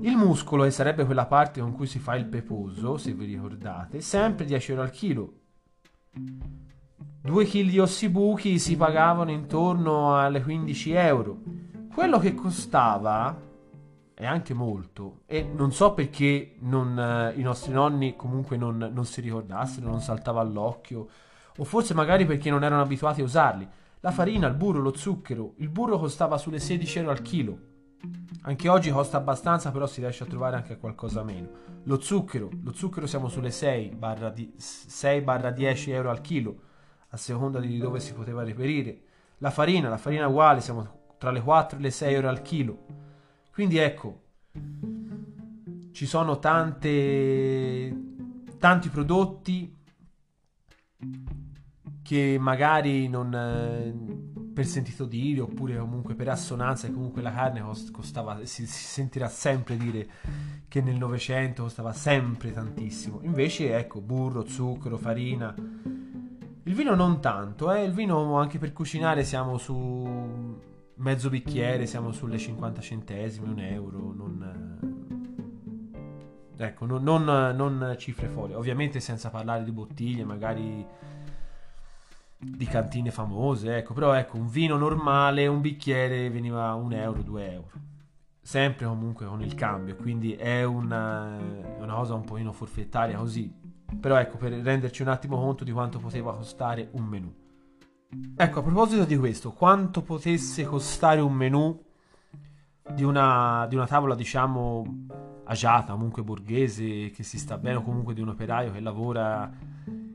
Il 0.00 0.16
muscolo, 0.16 0.64
che 0.64 0.70
sarebbe 0.70 1.04
quella 1.04 1.26
parte 1.26 1.60
con 1.60 1.72
cui 1.72 1.86
si 1.86 1.98
fa 1.98 2.16
il 2.16 2.26
peposo, 2.26 2.98
se 2.98 3.14
vi 3.14 3.24
ricordate, 3.24 4.00
sempre 4.00 4.44
10 4.44 4.70
euro 4.72 4.82
al 4.82 4.90
chilo. 4.90 5.32
2 7.26 7.44
kg 7.44 7.68
di 7.68 7.80
ossibuchi 7.80 8.60
si 8.60 8.76
pagavano 8.76 9.32
intorno 9.32 10.16
alle 10.16 10.40
15 10.40 10.92
euro. 10.92 11.38
Quello 11.92 12.20
che 12.20 12.36
costava 12.36 13.36
è 14.14 14.24
anche 14.24 14.54
molto 14.54 15.22
e 15.26 15.42
non 15.42 15.72
so 15.72 15.92
perché 15.92 16.54
non, 16.60 16.96
eh, 16.96 17.32
i 17.36 17.42
nostri 17.42 17.72
nonni 17.72 18.14
comunque 18.14 18.56
non, 18.56 18.90
non, 18.92 19.04
si 19.04 19.20
ricordassero, 19.20 19.88
non 19.88 20.00
saltava 20.00 20.40
all'occhio 20.40 21.08
o 21.56 21.64
forse 21.64 21.94
magari 21.94 22.26
perché 22.26 22.48
non 22.48 22.62
erano 22.62 22.82
abituati 22.82 23.22
a 23.22 23.24
usarli. 23.24 23.68
La 24.00 24.12
farina, 24.12 24.46
il 24.46 24.54
burro, 24.54 24.80
lo 24.80 24.94
zucchero, 24.94 25.54
il 25.56 25.68
burro 25.68 25.98
costava 25.98 26.38
sulle 26.38 26.60
16 26.60 26.98
euro 27.00 27.10
al 27.10 27.22
chilo. 27.22 27.58
Anche 28.42 28.68
oggi 28.68 28.92
costa 28.92 29.16
abbastanza, 29.16 29.72
però 29.72 29.88
si 29.88 29.98
riesce 29.98 30.22
a 30.22 30.26
trovare 30.26 30.54
anche 30.54 30.78
qualcosa 30.78 31.24
meno. 31.24 31.48
Lo 31.82 31.98
zucchero, 31.98 32.50
lo 32.62 32.72
zucchero 32.72 33.08
siamo 33.08 33.28
sulle 33.28 33.50
6 33.50 33.96
barra, 33.96 34.30
di, 34.30 34.54
6 34.56 35.22
barra 35.22 35.50
10 35.50 35.90
euro 35.90 36.10
al 36.10 36.20
chilo, 36.20 36.65
a 37.16 37.18
seconda 37.18 37.58
di 37.58 37.78
dove 37.78 37.98
si 37.98 38.12
poteva 38.12 38.44
reperire. 38.44 39.00
La 39.38 39.50
farina, 39.50 39.88
la 39.88 39.98
farina 39.98 40.28
uguale, 40.28 40.60
siamo 40.60 41.14
tra 41.18 41.30
le 41.30 41.42
4 41.42 41.78
e 41.78 41.80
le 41.82 41.90
6 41.90 42.14
euro 42.14 42.28
al 42.28 42.42
chilo. 42.42 42.86
Quindi 43.52 43.78
ecco, 43.78 44.22
ci 45.92 46.06
sono 46.06 46.38
tante, 46.38 47.94
tanti 48.58 48.88
prodotti 48.90 49.74
che 52.02 52.36
magari 52.38 53.08
non 53.08 53.34
eh, 53.34 54.52
per 54.52 54.64
sentito 54.64 55.04
dire 55.04 55.40
oppure 55.40 55.76
comunque 55.76 56.14
per 56.14 56.28
assonanza 56.28 56.90
comunque 56.90 57.20
la 57.20 57.32
carne 57.32 57.64
costava 57.90 58.38
si, 58.44 58.66
si 58.66 58.84
sentirà 58.84 59.28
sempre 59.28 59.76
dire 59.76 60.08
che 60.68 60.80
nel 60.80 60.96
novecento 60.96 61.64
costava 61.64 61.92
sempre 61.92 62.52
tantissimo 62.52 63.18
invece 63.22 63.76
ecco 63.76 64.00
burro 64.00 64.46
zucchero 64.46 64.96
farina 64.96 65.52
il 66.66 66.74
vino 66.74 66.94
non 66.94 67.20
tanto 67.20 67.72
eh? 67.72 67.82
il 67.82 67.92
vino 67.92 68.36
anche 68.36 68.58
per 68.58 68.72
cucinare 68.72 69.24
siamo 69.24 69.58
su 69.58 70.74
mezzo 70.96 71.28
bicchiere 71.28 71.86
siamo 71.86 72.12
sulle 72.12 72.38
50 72.38 72.80
centesimi, 72.80 73.48
un 73.48 73.60
euro, 73.60 74.12
non... 74.14 75.04
Ecco, 76.58 76.86
non, 76.86 77.02
non, 77.02 77.24
non 77.24 77.94
cifre 77.98 78.28
fuori, 78.28 78.54
ovviamente 78.54 78.98
senza 78.98 79.28
parlare 79.28 79.62
di 79.62 79.72
bottiglie, 79.72 80.24
magari 80.24 80.86
di 82.38 82.64
cantine 82.64 83.10
famose, 83.10 83.76
ecco, 83.76 83.92
però 83.92 84.14
ecco, 84.14 84.38
un 84.38 84.48
vino 84.48 84.76
normale, 84.78 85.46
un 85.46 85.60
bicchiere 85.60 86.30
veniva 86.30 86.72
un 86.72 86.94
euro, 86.94 87.22
due 87.22 87.52
euro, 87.52 87.70
sempre 88.40 88.86
comunque 88.86 89.26
con 89.26 89.42
il 89.42 89.54
cambio, 89.54 89.96
quindi 89.96 90.32
è 90.32 90.64
una, 90.64 91.36
una 91.78 91.94
cosa 91.94 92.14
un 92.14 92.24
pochino 92.24 92.52
forfettaria 92.52 93.18
così, 93.18 93.52
però 94.00 94.16
ecco, 94.16 94.36
per 94.36 94.52
renderci 94.52 95.02
un 95.02 95.08
attimo 95.08 95.38
conto 95.38 95.64
di 95.64 95.72
quanto 95.72 95.98
poteva 95.98 96.34
costare 96.34 96.88
un 96.92 97.04
menù. 97.04 97.34
Ecco, 98.36 98.58
a 98.58 98.62
proposito 98.62 99.04
di 99.04 99.16
questo, 99.16 99.52
quanto 99.52 100.02
potesse 100.02 100.64
costare 100.64 101.20
un 101.20 101.32
menù 101.32 101.84
di 102.92 103.02
una, 103.02 103.66
di 103.68 103.74
una 103.74 103.86
tavola, 103.86 104.14
diciamo, 104.14 105.06
agiata, 105.44 105.92
comunque 105.92 106.22
borghese, 106.22 107.10
che 107.10 107.22
si 107.22 107.38
sta 107.38 107.58
bene, 107.58 107.76
o 107.76 107.82
comunque 107.82 108.14
di 108.14 108.20
un 108.20 108.28
operaio 108.28 108.72
che 108.72 108.80
lavora, 108.80 109.50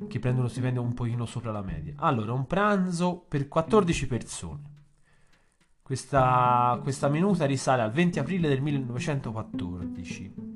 che 0.08 0.20
prende 0.20 0.40
uno 0.40 0.50
stipendio 0.50 0.82
un 0.82 0.94
pochino 0.94 1.26
sopra 1.26 1.52
la 1.52 1.62
media. 1.62 1.94
Allora, 1.98 2.34
un 2.34 2.48
pranzo 2.48 3.26
per 3.28 3.48
14 3.48 4.08
persone. 4.08 4.70
Questa, 5.82 6.80
questa 6.82 7.10
minuta 7.10 7.46
risale 7.46 7.82
al 7.82 7.92
20 7.92 8.20
aprile 8.20 8.48
del 8.48 8.62
1914. 8.62 10.51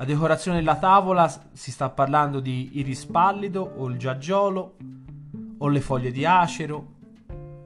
La 0.00 0.04
decorazione 0.04 0.58
della 0.58 0.76
tavola 0.76 1.28
si 1.50 1.72
sta 1.72 1.90
parlando 1.90 2.38
di 2.38 2.78
iris 2.78 3.04
pallido 3.06 3.62
o 3.62 3.88
il 3.88 3.98
giaggiolo 3.98 4.76
o 5.58 5.66
le 5.66 5.80
foglie 5.80 6.12
di 6.12 6.24
acero. 6.24 6.94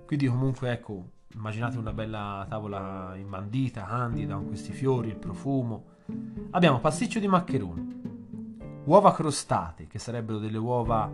Quindi 0.06 0.28
comunque 0.28 0.72
ecco, 0.72 1.10
immaginate 1.34 1.76
una 1.76 1.92
bella 1.92 2.46
tavola 2.48 3.12
imbandita, 3.16 3.84
candida, 3.84 4.36
con 4.36 4.46
questi 4.46 4.72
fiori, 4.72 5.08
il 5.08 5.16
profumo. 5.16 5.84
Abbiamo 6.52 6.80
pasticcio 6.80 7.18
di 7.18 7.28
maccheroni, 7.28 8.00
uova 8.84 9.12
crostate, 9.12 9.86
che 9.86 9.98
sarebbero 9.98 10.38
delle 10.38 10.56
uova 10.56 11.12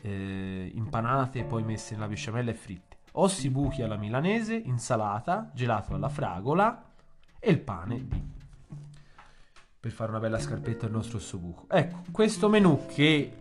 eh, 0.00 0.70
impanate 0.72 1.42
poi 1.42 1.64
messe 1.64 1.94
nella 1.94 2.06
besciamella 2.06 2.52
e 2.52 2.54
fritte, 2.54 2.98
ossi 3.14 3.50
buchi 3.50 3.82
alla 3.82 3.96
milanese, 3.96 4.54
insalata, 4.54 5.50
gelato 5.52 5.94
alla 5.94 6.08
fragola 6.08 6.84
e 7.40 7.50
il 7.50 7.58
pane 7.58 8.06
di 8.06 8.41
per 9.82 9.90
fare 9.90 10.10
una 10.10 10.20
bella 10.20 10.38
scarpetta 10.38 10.86
al 10.86 10.92
nostro 10.92 11.18
ossobuco. 11.18 11.66
Ecco, 11.68 12.04
questo 12.12 12.48
menù 12.48 12.86
che 12.86 13.32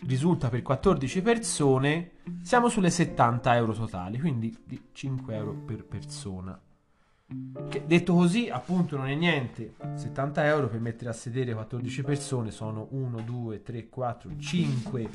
risulta 0.00 0.50
per 0.50 0.60
14 0.60 1.22
persone, 1.22 2.10
siamo 2.42 2.68
sulle 2.68 2.90
70 2.90 3.56
euro 3.56 3.72
totali, 3.72 4.20
quindi 4.20 4.54
di 4.62 4.78
5 4.92 5.34
euro 5.34 5.54
per 5.54 5.86
persona. 5.86 6.60
Che, 7.70 7.84
detto 7.86 8.12
così, 8.12 8.50
appunto, 8.50 8.98
non 8.98 9.08
è 9.08 9.14
niente. 9.14 9.72
70 9.94 10.44
euro 10.48 10.68
per 10.68 10.80
mettere 10.80 11.08
a 11.08 11.14
sedere 11.14 11.54
14 11.54 12.02
persone 12.02 12.50
sono 12.50 12.88
1, 12.90 13.22
2, 13.22 13.62
3, 13.62 13.88
4, 13.88 14.36
5. 14.36 15.10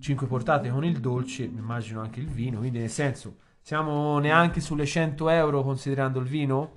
5 0.00 0.26
portate 0.26 0.70
con 0.70 0.84
il 0.84 0.98
dolce, 0.98 1.44
immagino 1.44 2.00
anche 2.00 2.18
il 2.18 2.26
vino. 2.26 2.58
Quindi, 2.58 2.80
nel 2.80 2.90
senso, 2.90 3.36
siamo 3.60 4.18
neanche 4.18 4.60
sulle 4.60 4.86
100 4.86 5.28
euro 5.28 5.62
considerando 5.62 6.18
il 6.18 6.26
vino 6.26 6.72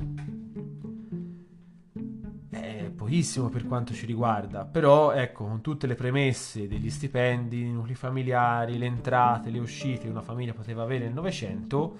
pochissimo 3.04 3.50
per 3.50 3.68
quanto 3.68 3.94
ci 3.94 4.06
riguarda, 4.06 4.64
però 4.64 5.12
ecco, 5.12 5.44
con 5.44 5.60
tutte 5.60 5.88
le 5.88 5.96
premesse 5.96 6.70
degli 6.70 6.90
stipendi, 6.90 7.62
i 7.62 7.72
nuclei 7.72 7.96
familiari, 7.96 8.78
le 8.78 8.86
entrate, 8.86 9.50
le 9.50 9.60
uscite 9.60 10.04
che 10.04 10.10
una 10.10 10.22
famiglia 10.22 10.54
poteva 10.54 10.84
avere 10.84 11.04
nel 11.04 11.14
Novecento, 11.14 11.98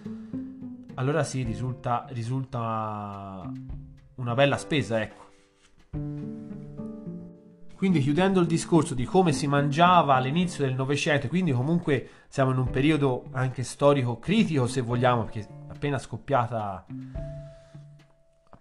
allora 0.94 1.26
sì, 1.26 1.44
risulta, 1.44 2.06
risulta 2.12 3.52
una 4.16 4.34
bella 4.34 4.56
spesa, 4.56 5.02
ecco. 5.02 5.22
Quindi 7.76 8.00
chiudendo 8.00 8.40
il 8.40 8.48
discorso 8.48 8.94
di 8.94 9.04
come 9.04 9.34
si 9.34 9.46
mangiava 9.46 10.16
all'inizio 10.16 10.66
del 10.66 10.74
Novecento, 10.74 11.28
quindi 11.28 11.52
comunque 11.52 12.08
siamo 12.30 12.52
in 12.52 12.60
un 12.60 12.70
periodo 12.70 13.26
anche 13.32 13.64
storico 13.64 14.20
critico 14.20 14.68
se 14.68 14.80
vogliamo, 14.80 15.24
perché 15.24 15.46
appena 15.68 15.98
scoppiata 15.98 16.86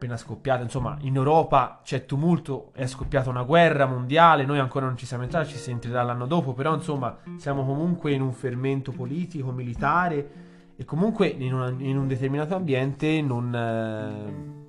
appena 0.03 0.17
scoppiata, 0.17 0.63
insomma, 0.63 0.97
in 1.03 1.15
Europa 1.15 1.81
c'è 1.85 2.05
tumulto, 2.05 2.73
è 2.75 2.87
scoppiata 2.87 3.31
una 3.31 3.45
guerra 3.45 3.87
mondiale, 3.87 4.45
noi 4.45 4.59
ancora 4.59 4.87
non 4.87 4.97
ci 4.97 5.07
siamo 5.07 5.23
entrati, 5.23 5.51
ci 5.51 5.59
si 5.59 5.71
entrerà 5.71 6.03
l'anno 6.03 6.27
dopo, 6.27 6.55
però 6.55 6.75
insomma 6.75 7.17
siamo 7.37 7.65
comunque 7.65 8.13
in 8.13 8.21
un 8.21 8.33
fermento 8.33 8.91
politico, 8.91 9.53
militare 9.53 10.31
e 10.77 10.85
comunque 10.85 11.29
in, 11.29 11.55
una, 11.55 11.69
in 11.69 11.97
un 11.97 12.09
determinato 12.09 12.57
ambiente 12.57 13.21
non... 13.23 13.55
Eh, 13.55 14.61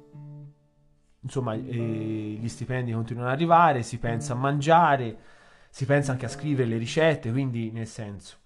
insomma, 1.21 1.53
eh, 1.53 1.59
gli 2.39 2.47
stipendi 2.47 2.91
continuano 2.91 3.29
ad 3.29 3.35
arrivare, 3.35 3.81
si 3.81 3.97
pensa 3.97 4.33
a 4.33 4.35
mangiare, 4.35 5.17
si 5.69 5.85
pensa 5.85 6.11
anche 6.11 6.25
a 6.25 6.29
scrivere 6.29 6.69
le 6.69 6.77
ricette, 6.77 7.31
quindi 7.31 7.71
nel 7.71 7.87
senso... 7.87 8.37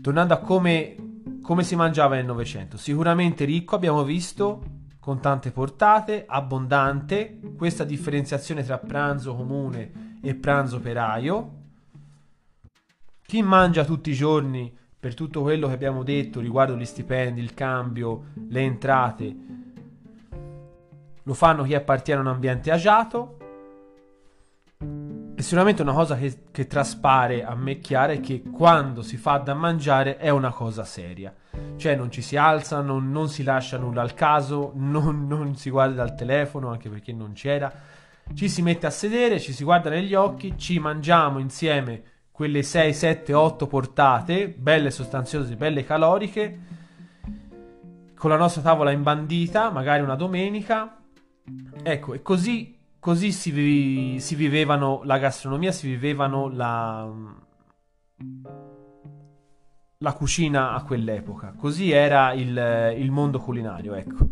Tornando 0.00 0.32
a 0.32 0.38
come 0.38 1.09
come 1.50 1.64
si 1.64 1.74
mangiava 1.74 2.14
nel 2.14 2.26
Novecento? 2.26 2.76
Sicuramente 2.76 3.44
ricco, 3.44 3.74
abbiamo 3.74 4.04
visto, 4.04 4.62
con 5.00 5.18
tante 5.18 5.50
portate, 5.50 6.24
abbondante, 6.28 7.40
questa 7.56 7.82
differenziazione 7.82 8.62
tra 8.62 8.78
pranzo 8.78 9.34
comune 9.34 10.18
e 10.22 10.36
pranzo 10.36 10.76
operaio. 10.76 11.54
Chi 13.26 13.42
mangia 13.42 13.84
tutti 13.84 14.10
i 14.10 14.14
giorni 14.14 14.72
per 15.00 15.14
tutto 15.14 15.42
quello 15.42 15.66
che 15.66 15.74
abbiamo 15.74 16.04
detto 16.04 16.38
riguardo 16.38 16.76
gli 16.76 16.84
stipendi, 16.84 17.40
il 17.40 17.52
cambio, 17.52 18.26
le 18.48 18.60
entrate, 18.60 19.36
lo 21.20 21.34
fanno 21.34 21.64
chi 21.64 21.74
appartiene 21.74 22.20
a 22.20 22.22
un 22.22 22.28
ambiente 22.28 22.70
agiato. 22.70 23.39
E 25.40 25.42
sicuramente 25.42 25.80
una 25.80 25.94
cosa 25.94 26.18
che, 26.18 26.48
che 26.50 26.66
traspare 26.66 27.46
a 27.46 27.54
me 27.54 27.78
chiara 27.78 28.12
è 28.12 28.20
che 28.20 28.42
quando 28.42 29.00
si 29.00 29.16
fa 29.16 29.38
da 29.38 29.54
mangiare 29.54 30.18
è 30.18 30.28
una 30.28 30.50
cosa 30.50 30.84
seria. 30.84 31.34
Cioè 31.76 31.96
non 31.96 32.10
ci 32.10 32.20
si 32.20 32.36
alza, 32.36 32.82
non, 32.82 33.10
non 33.10 33.30
si 33.30 33.42
lascia 33.42 33.78
nulla 33.78 34.02
al 34.02 34.12
caso, 34.12 34.72
non, 34.76 35.26
non 35.26 35.56
si 35.56 35.70
guarda 35.70 36.04
dal 36.04 36.14
telefono 36.14 36.68
anche 36.68 36.90
perché 36.90 37.14
non 37.14 37.32
c'era. 37.32 37.72
Ci 38.34 38.50
si 38.50 38.60
mette 38.60 38.86
a 38.86 38.90
sedere, 38.90 39.40
ci 39.40 39.54
si 39.54 39.64
guarda 39.64 39.88
negli 39.88 40.12
occhi, 40.12 40.58
ci 40.58 40.78
mangiamo 40.78 41.38
insieme 41.38 42.02
quelle 42.30 42.62
6, 42.62 42.92
7, 42.92 43.32
8 43.32 43.66
portate, 43.66 44.50
belle 44.50 44.90
sostanziose, 44.90 45.56
belle 45.56 45.84
caloriche, 45.84 46.58
con 48.14 48.28
la 48.28 48.36
nostra 48.36 48.60
tavola 48.60 48.90
imbandita, 48.90 49.70
magari 49.70 50.02
una 50.02 50.16
domenica. 50.16 50.98
Ecco, 51.82 52.12
e 52.12 52.20
così, 52.20 52.78
così 53.00 53.32
si, 53.32 53.50
vi, 53.50 54.20
si 54.20 54.34
vivevano 54.36 55.00
la 55.04 55.18
gastronomia, 55.18 55.72
si 55.72 55.88
vivevano 55.88 56.48
la, 56.48 57.10
la 59.98 60.12
cucina 60.12 60.74
a 60.74 60.82
quell'epoca. 60.84 61.54
Così 61.56 61.90
era 61.90 62.32
il, 62.34 62.94
il 62.96 63.10
mondo 63.10 63.38
culinario, 63.40 63.94
ecco. 63.94 64.28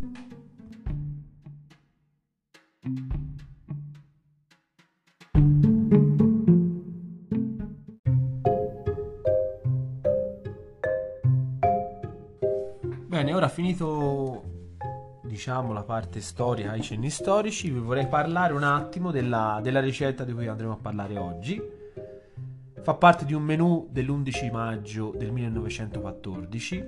Bene, 13.08 13.34
ora 13.34 13.48
finito 13.48 14.47
diciamo 15.38 15.72
la 15.72 15.84
parte 15.84 16.20
storica, 16.20 16.74
i 16.74 16.82
cenni 16.82 17.10
storici, 17.10 17.70
vi 17.70 17.78
vorrei 17.78 18.08
parlare 18.08 18.52
un 18.54 18.64
attimo 18.64 19.12
della, 19.12 19.60
della 19.62 19.78
ricetta 19.78 20.24
di 20.24 20.32
cui 20.32 20.48
andremo 20.48 20.72
a 20.72 20.78
parlare 20.82 21.16
oggi. 21.16 21.62
Fa 22.82 22.94
parte 22.94 23.24
di 23.24 23.34
un 23.34 23.44
menù 23.44 23.86
dell'11 23.88 24.50
maggio 24.50 25.14
del 25.16 25.30
1914. 25.30 26.84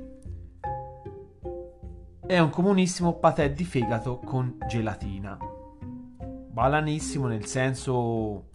È 2.26 2.38
un 2.40 2.50
comunissimo 2.50 3.20
patè 3.20 3.52
di 3.52 3.62
fegato 3.62 4.18
con 4.18 4.56
gelatina. 4.66 5.38
Balanissimo 6.50 7.28
nel 7.28 7.46
senso 7.46 8.46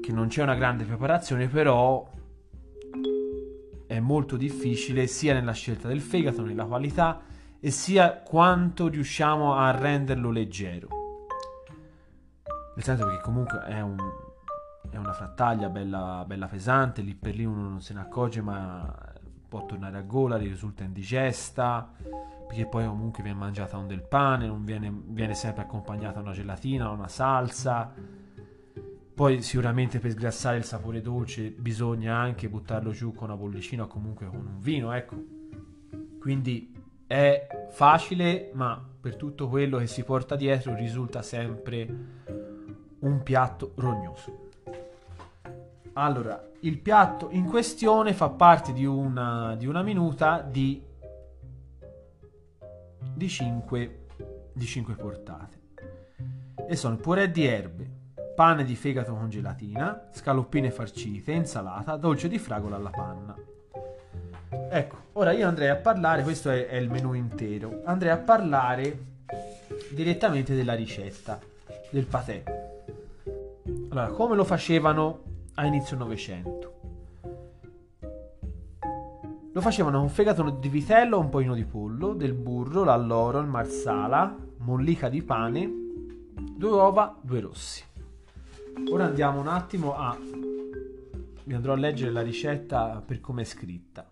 che 0.00 0.10
non 0.10 0.28
c'è 0.28 0.42
una 0.42 0.54
grande 0.54 0.84
preparazione, 0.84 1.48
però 1.48 2.08
è 3.86 4.00
molto 4.00 4.38
difficile 4.38 5.06
sia 5.06 5.34
nella 5.34 5.52
scelta 5.52 5.86
del 5.86 6.00
fegato, 6.00 6.42
nella 6.42 6.64
qualità 6.64 7.28
e 7.60 7.70
sia 7.70 8.18
quanto 8.18 8.88
riusciamo 8.88 9.54
a 9.54 9.70
renderlo 9.70 10.30
leggero. 10.30 10.88
Nel 12.74 12.84
senso 12.84 13.06
che 13.08 13.20
comunque 13.20 13.64
è, 13.64 13.80
un, 13.80 13.96
è 14.90 14.96
una 14.96 15.12
frattaglia 15.12 15.68
bella, 15.68 16.24
bella, 16.26 16.46
pesante, 16.46 17.02
lì 17.02 17.14
per 17.14 17.34
lì 17.34 17.44
uno 17.44 17.68
non 17.68 17.80
se 17.80 17.94
ne 17.94 18.00
accorge 18.00 18.40
ma 18.40 18.94
può 19.48 19.64
tornare 19.66 19.98
a 19.98 20.02
gola, 20.02 20.36
risulta 20.36 20.84
indigesta, 20.84 21.90
perché 22.46 22.66
poi 22.66 22.86
comunque 22.86 23.22
viene 23.22 23.38
mangiata 23.38 23.76
un 23.76 23.86
del 23.86 24.02
pane, 24.02 24.46
non 24.46 24.64
viene, 24.64 24.92
viene 24.92 25.34
sempre 25.34 25.62
accompagnata 25.62 26.20
una 26.20 26.32
gelatina, 26.32 26.90
una 26.90 27.08
salsa 27.08 27.92
poi 29.18 29.42
sicuramente 29.42 29.98
per 29.98 30.12
sgrassare 30.12 30.58
il 30.58 30.62
sapore 30.62 31.00
dolce 31.00 31.50
bisogna 31.50 32.16
anche 32.16 32.48
buttarlo 32.48 32.92
giù 32.92 33.12
con 33.12 33.30
una 33.30 33.36
bollicina 33.36 33.82
o 33.82 33.86
comunque 33.88 34.28
con 34.28 34.46
un 34.46 34.60
vino, 34.60 34.92
ecco. 34.92 35.16
Quindi 36.20 36.72
è 37.08 37.46
facile, 37.70 38.50
ma 38.52 38.86
per 39.00 39.16
tutto 39.16 39.48
quello 39.48 39.78
che 39.78 39.86
si 39.86 40.04
porta 40.04 40.36
dietro 40.36 40.74
risulta 40.74 41.22
sempre 41.22 41.88
un 43.00 43.22
piatto 43.22 43.72
rognoso. 43.76 44.50
Allora, 45.94 46.48
il 46.60 46.78
piatto 46.78 47.28
in 47.30 47.46
questione 47.46 48.12
fa 48.12 48.28
parte 48.28 48.72
di 48.72 48.84
una, 48.84 49.56
di 49.56 49.66
una 49.66 49.82
minuta 49.82 50.42
di, 50.42 50.80
di, 53.14 53.28
5, 53.28 54.06
di 54.52 54.64
5 54.66 54.94
portate. 54.94 55.56
E 56.68 56.76
sono 56.76 56.96
purè 56.96 57.30
di 57.30 57.46
erbe, 57.46 57.90
pane 58.36 58.64
di 58.64 58.76
fegato 58.76 59.14
con 59.14 59.30
gelatina, 59.30 60.08
scaloppine 60.12 60.70
farcite, 60.70 61.32
insalata, 61.32 61.96
dolce 61.96 62.28
di 62.28 62.38
fragola 62.38 62.76
alla 62.76 62.90
panna. 62.90 63.47
Ecco, 64.70 64.96
ora 65.14 65.32
io 65.32 65.48
andrei 65.48 65.68
a 65.68 65.76
parlare, 65.76 66.22
questo 66.22 66.50
è, 66.50 66.66
è 66.66 66.76
il 66.76 66.90
menù 66.90 67.14
intero, 67.14 67.80
andrei 67.84 68.10
a 68.10 68.18
parlare 68.18 68.98
direttamente 69.90 70.54
della 70.54 70.74
ricetta 70.74 71.40
del 71.90 72.04
patè. 72.04 72.42
Allora, 73.88 74.08
come 74.08 74.36
lo 74.36 74.44
facevano 74.44 75.22
a 75.54 75.64
inizio 75.64 75.96
Novecento? 75.96 76.72
Lo 79.52 79.60
facevano 79.62 80.00
con 80.00 80.10
fegato 80.10 80.50
di 80.50 80.68
vitello, 80.68 81.18
un 81.18 81.30
pochino 81.30 81.54
di 81.54 81.64
pollo, 81.64 82.12
del 82.12 82.34
burro, 82.34 82.84
l'alloro, 82.84 83.38
il 83.38 83.46
marsala, 83.46 84.36
mollica 84.58 85.08
di 85.08 85.22
pane, 85.22 85.68
due 86.56 86.70
uova, 86.70 87.16
due 87.22 87.40
rossi. 87.40 87.82
Ora 88.90 89.06
andiamo 89.06 89.40
un 89.40 89.48
attimo 89.48 89.96
a... 89.96 90.16
Vi 91.44 91.54
andrò 91.54 91.72
a 91.72 91.76
leggere 91.76 92.12
la 92.12 92.20
ricetta 92.20 93.02
per 93.04 93.20
come 93.20 93.42
è 93.42 93.44
scritta. 93.46 94.06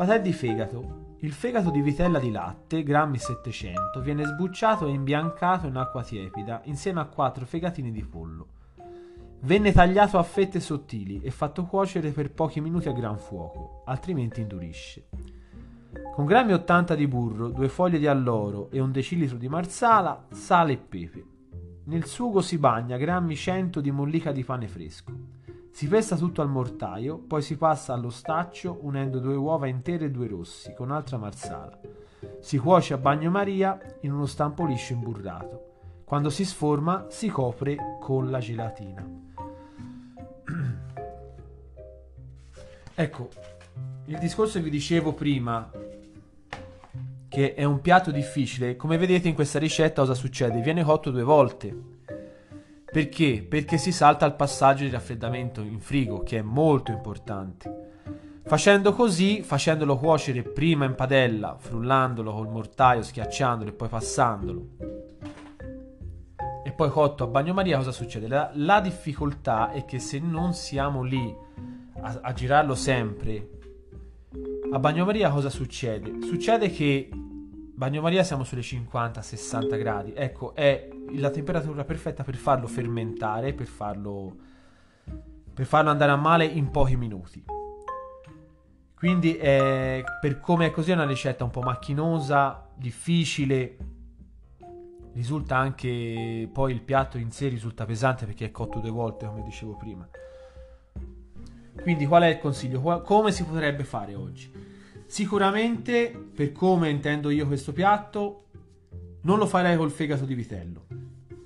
Patè 0.00 0.18
di 0.22 0.32
fegato. 0.32 1.16
Il 1.18 1.32
fegato 1.32 1.68
di 1.68 1.82
vitella 1.82 2.18
di 2.18 2.30
latte, 2.30 2.82
grammi 2.82 3.18
700, 3.18 4.00
viene 4.00 4.24
sbucciato 4.24 4.86
e 4.86 4.92
imbiancato 4.92 5.66
in 5.66 5.76
acqua 5.76 6.02
tiepida 6.02 6.62
insieme 6.64 7.00
a 7.00 7.04
4 7.04 7.44
fegatini 7.44 7.92
di 7.92 8.02
pollo. 8.02 8.46
Venne 9.40 9.72
tagliato 9.72 10.16
a 10.16 10.22
fette 10.22 10.58
sottili 10.58 11.20
e 11.20 11.30
fatto 11.30 11.66
cuocere 11.66 12.12
per 12.12 12.32
pochi 12.32 12.62
minuti 12.62 12.88
a 12.88 12.92
gran 12.92 13.18
fuoco, 13.18 13.82
altrimenti 13.84 14.40
indurisce. 14.40 15.08
Con 16.14 16.24
grammi 16.24 16.54
80 16.54 16.94
di 16.94 17.06
burro, 17.06 17.48
due 17.48 17.68
foglie 17.68 17.98
di 17.98 18.06
alloro 18.06 18.70
e 18.70 18.80
un 18.80 18.92
decilitro 18.92 19.36
di 19.36 19.50
marsala, 19.50 20.28
sale 20.30 20.72
e 20.72 20.78
pepe. 20.78 21.24
Nel 21.84 22.06
sugo 22.06 22.40
si 22.40 22.56
bagna 22.56 22.96
grammi 22.96 23.36
100 23.36 23.82
di 23.82 23.90
mollica 23.90 24.32
di 24.32 24.44
pane 24.44 24.66
fresco. 24.66 25.12
Si 25.70 25.88
pesta 25.88 26.16
tutto 26.16 26.42
al 26.42 26.48
mortaio, 26.48 27.18
poi 27.18 27.42
si 27.42 27.56
passa 27.56 27.94
allo 27.94 28.10
staccio 28.10 28.78
unendo 28.82 29.18
due 29.18 29.36
uova 29.36 29.66
intere 29.66 30.06
e 30.06 30.10
due 30.10 30.28
rossi 30.28 30.74
con 30.74 30.90
altra 30.90 31.16
marsala. 31.16 31.78
Si 32.40 32.58
cuoce 32.58 32.94
a 32.94 32.98
bagnomaria 32.98 33.78
in 34.00 34.12
uno 34.12 34.26
stampo 34.26 34.66
liscio 34.66 34.92
imburrato. 34.92 35.68
Quando 36.04 36.28
si 36.28 36.44
sforma 36.44 37.06
si 37.08 37.28
copre 37.28 37.76
con 38.00 38.30
la 38.30 38.40
gelatina. 38.40 39.08
ecco, 42.94 43.28
il 44.06 44.18
discorso 44.18 44.58
che 44.58 44.64
vi 44.64 44.70
dicevo 44.70 45.14
prima 45.14 45.70
che 47.28 47.54
è 47.54 47.62
un 47.62 47.80
piatto 47.80 48.10
difficile. 48.10 48.74
Come 48.74 48.98
vedete 48.98 49.28
in 49.28 49.34
questa 49.34 49.60
ricetta 49.60 50.02
cosa 50.02 50.14
succede? 50.14 50.60
Viene 50.60 50.82
cotto 50.82 51.12
due 51.12 51.22
volte. 51.22 51.99
Perché? 52.90 53.44
Perché 53.48 53.78
si 53.78 53.92
salta 53.92 54.26
il 54.26 54.34
passaggio 54.34 54.84
di 54.84 54.90
raffreddamento 54.90 55.60
in 55.60 55.80
frigo, 55.80 56.22
che 56.22 56.38
è 56.38 56.42
molto 56.42 56.90
importante. 56.90 57.88
Facendo 58.44 58.92
così, 58.92 59.42
facendolo 59.42 59.96
cuocere 59.96 60.42
prima 60.42 60.84
in 60.84 60.94
padella, 60.94 61.56
frullandolo 61.58 62.32
col 62.32 62.48
mortaio, 62.48 63.02
schiacciandolo 63.02 63.70
e 63.70 63.74
poi 63.74 63.88
passandolo, 63.88 64.66
e 66.64 66.72
poi 66.72 66.90
cotto 66.90 67.24
a 67.24 67.26
bagnomaria, 67.28 67.76
cosa 67.76 67.92
succede? 67.92 68.26
La, 68.26 68.50
la 68.54 68.80
difficoltà 68.80 69.70
è 69.70 69.84
che 69.84 69.98
se 69.98 70.18
non 70.18 70.52
siamo 70.52 71.02
lì 71.02 71.34
a, 72.00 72.18
a 72.22 72.32
girarlo 72.32 72.74
sempre 72.74 73.58
a 74.72 74.78
bagnomaria 74.78 75.30
cosa 75.30 75.50
succede? 75.50 76.22
Succede 76.22 76.70
che 76.70 77.08
bagnomaria 77.80 78.22
siamo 78.22 78.44
sulle 78.44 78.60
50-60 78.60 79.78
gradi. 79.78 80.12
Ecco, 80.14 80.54
è 80.54 80.86
la 81.12 81.30
temperatura 81.30 81.82
perfetta 81.84 82.22
per 82.22 82.36
farlo 82.36 82.66
fermentare, 82.66 83.54
per 83.54 83.64
farlo, 83.64 84.36
per 85.54 85.64
farlo 85.64 85.88
andare 85.88 86.10
a 86.10 86.16
male 86.16 86.44
in 86.44 86.70
pochi 86.70 86.96
minuti. 86.96 87.42
Quindi 88.94 89.34
è, 89.34 90.04
per 90.20 90.40
come 90.40 90.66
è 90.66 90.70
così 90.70 90.90
è 90.90 90.94
una 90.94 91.06
ricetta 91.06 91.42
un 91.42 91.48
po' 91.48 91.62
macchinosa, 91.62 92.68
difficile. 92.74 93.78
Risulta 95.14 95.56
anche 95.56 96.50
poi 96.52 96.72
il 96.72 96.82
piatto 96.82 97.16
in 97.16 97.30
sé 97.30 97.48
risulta 97.48 97.86
pesante 97.86 98.26
perché 98.26 98.44
è 98.44 98.50
cotto 98.50 98.80
due 98.80 98.90
volte, 98.90 99.24
come 99.24 99.42
dicevo 99.42 99.74
prima. 99.76 100.06
Quindi 101.80 102.04
qual 102.04 102.24
è 102.24 102.26
il 102.26 102.38
consiglio? 102.40 103.00
Come 103.00 103.32
si 103.32 103.42
potrebbe 103.42 103.84
fare 103.84 104.14
oggi? 104.14 104.59
Sicuramente, 105.10 106.16
per 106.36 106.52
come 106.52 106.88
intendo 106.88 107.30
io 107.30 107.44
questo 107.48 107.72
piatto, 107.72 108.44
non 109.22 109.38
lo 109.38 109.46
farei 109.46 109.76
col 109.76 109.90
fegato 109.90 110.24
di 110.24 110.36
vitello. 110.36 110.86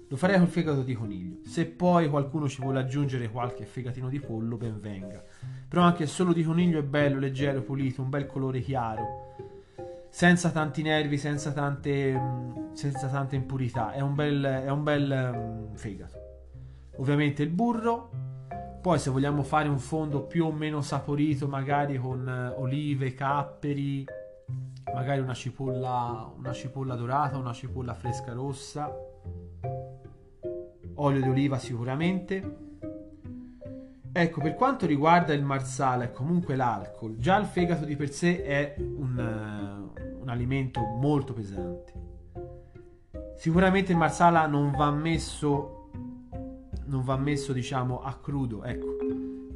Lo 0.06 0.16
farei 0.16 0.36
col 0.36 0.48
fegato 0.48 0.82
di 0.82 0.92
coniglio. 0.92 1.38
Se 1.46 1.64
poi 1.64 2.10
qualcuno 2.10 2.46
ci 2.46 2.60
vuole 2.60 2.80
aggiungere 2.80 3.30
qualche 3.30 3.64
fegatino 3.64 4.10
di 4.10 4.20
pollo, 4.20 4.58
ben 4.58 4.78
venga. 4.80 5.24
Però 5.66 5.80
anche 5.80 6.04
solo 6.04 6.34
di 6.34 6.44
coniglio 6.44 6.78
è 6.78 6.82
bello, 6.82 7.18
leggero, 7.18 7.62
pulito, 7.62 8.02
un 8.02 8.10
bel 8.10 8.26
colore 8.26 8.60
chiaro. 8.60 9.32
senza 10.10 10.50
tanti 10.50 10.82
nervi, 10.82 11.16
senza 11.16 11.50
tante, 11.52 12.20
senza 12.74 13.08
tante 13.08 13.34
impurità. 13.34 13.92
È 13.92 14.00
un 14.00 14.14
bel, 14.14 14.44
è 14.44 14.70
un 14.70 14.82
bel 14.82 15.30
um, 15.34 15.74
fegato. 15.74 16.18
Ovviamente 16.96 17.42
il 17.42 17.48
burro. 17.48 18.10
Poi 18.84 18.98
se 18.98 19.08
vogliamo 19.08 19.42
fare 19.42 19.66
un 19.66 19.78
fondo 19.78 20.24
più 20.24 20.44
o 20.44 20.52
meno 20.52 20.82
saporito, 20.82 21.48
magari 21.48 21.96
con 21.96 22.52
uh, 22.54 22.60
olive, 22.60 23.14
capperi, 23.14 24.04
magari 24.92 25.22
una 25.22 25.32
cipolla, 25.32 26.30
una 26.36 26.52
cipolla 26.52 26.94
dorata, 26.94 27.38
una 27.38 27.54
cipolla 27.54 27.94
fresca 27.94 28.34
rossa, 28.34 28.94
olio 30.96 31.22
di 31.22 31.28
oliva 31.30 31.56
sicuramente. 31.58 32.56
Ecco, 34.12 34.42
per 34.42 34.54
quanto 34.54 34.84
riguarda 34.84 35.32
il 35.32 35.42
marsala 35.42 36.04
e 36.04 36.12
comunque 36.12 36.54
l'alcol, 36.54 37.16
già 37.16 37.38
il 37.38 37.46
fegato 37.46 37.86
di 37.86 37.96
per 37.96 38.10
sé 38.10 38.44
è 38.44 38.74
un, 38.76 39.88
un 40.20 40.28
alimento 40.28 40.80
molto 40.82 41.32
pesante. 41.32 41.92
Sicuramente 43.34 43.92
il 43.92 43.98
marsala 43.98 44.46
non 44.46 44.72
va 44.72 44.90
messo, 44.90 45.73
non 46.86 47.04
va 47.04 47.16
messo 47.16 47.52
diciamo 47.52 48.02
a 48.02 48.14
crudo, 48.14 48.62
ecco, 48.64 48.96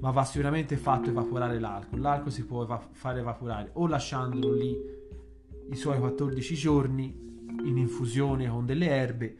ma 0.00 0.10
va 0.10 0.24
sicuramente 0.24 0.76
fatto 0.76 1.10
evaporare 1.10 1.58
l'alcol. 1.58 2.00
L'alcol 2.00 2.32
si 2.32 2.44
può 2.44 2.62
eva- 2.62 2.88
far 2.90 3.18
evaporare 3.18 3.70
o 3.74 3.86
lasciandolo 3.86 4.52
lì 4.52 4.76
i 5.70 5.76
suoi 5.76 5.98
14 5.98 6.54
giorni 6.54 7.26
in 7.64 7.76
infusione 7.76 8.48
con 8.48 8.64
delle 8.64 8.88
erbe 8.88 9.36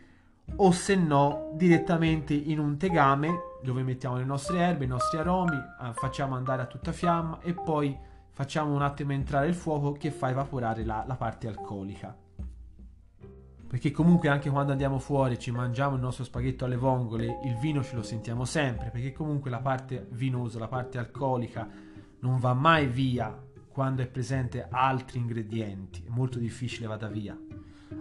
o 0.57 0.71
se 0.73 0.97
no 0.97 1.51
direttamente 1.55 2.35
in 2.35 2.59
un 2.59 2.77
tegame 2.77 3.57
dove 3.63 3.83
mettiamo 3.83 4.17
le 4.17 4.25
nostre 4.25 4.59
erbe, 4.59 4.85
i 4.85 4.89
nostri 4.89 5.19
aromi, 5.19 5.57
eh, 5.57 5.93
facciamo 5.95 6.35
andare 6.37 6.63
a 6.63 6.67
tutta 6.67 6.93
fiamma 6.93 7.41
e 7.43 7.53
poi 7.53 7.97
facciamo 8.31 8.73
un 8.75 8.83
attimo 8.83 9.13
entrare 9.13 9.49
il 9.49 9.55
fuoco 9.55 9.93
che 9.93 10.11
fa 10.11 10.31
evaporare 10.31 10.85
la, 10.85 11.05
la 11.07 11.17
parte 11.17 11.49
alcolica. 11.49 12.17
Perché 13.69 13.91
comunque 13.91 14.31
anche 14.31 14.49
quando 14.49 14.73
andiamo 14.73 14.99
fuori 14.99 15.39
ci 15.39 15.51
mangiamo 15.51 15.95
il 15.95 16.01
nostro 16.01 16.25
spaghetto 16.25 16.65
alle 16.65 16.77
vongole, 16.77 17.41
il 17.45 17.55
vino 17.57 17.83
ce 17.83 17.97
lo 17.97 18.03
sentiamo 18.03 18.47
sempre, 18.47 18.89
perché 18.89 19.13
comunque 19.13 19.51
la 19.51 19.61
parte 19.61 20.07
vinosa, 20.11 20.59
la 20.59 20.69
parte 20.69 20.97
alcolica 20.97 21.69
non 22.21 22.39
va 22.39 22.55
mai 22.55 22.87
via 22.87 23.39
quando 23.69 24.01
è 24.01 24.07
presente 24.07 24.67
altri 24.71 25.19
ingredienti, 25.19 26.03
è 26.07 26.09
molto 26.09 26.39
difficile 26.39 26.87
vada 26.87 27.09
via. 27.09 27.39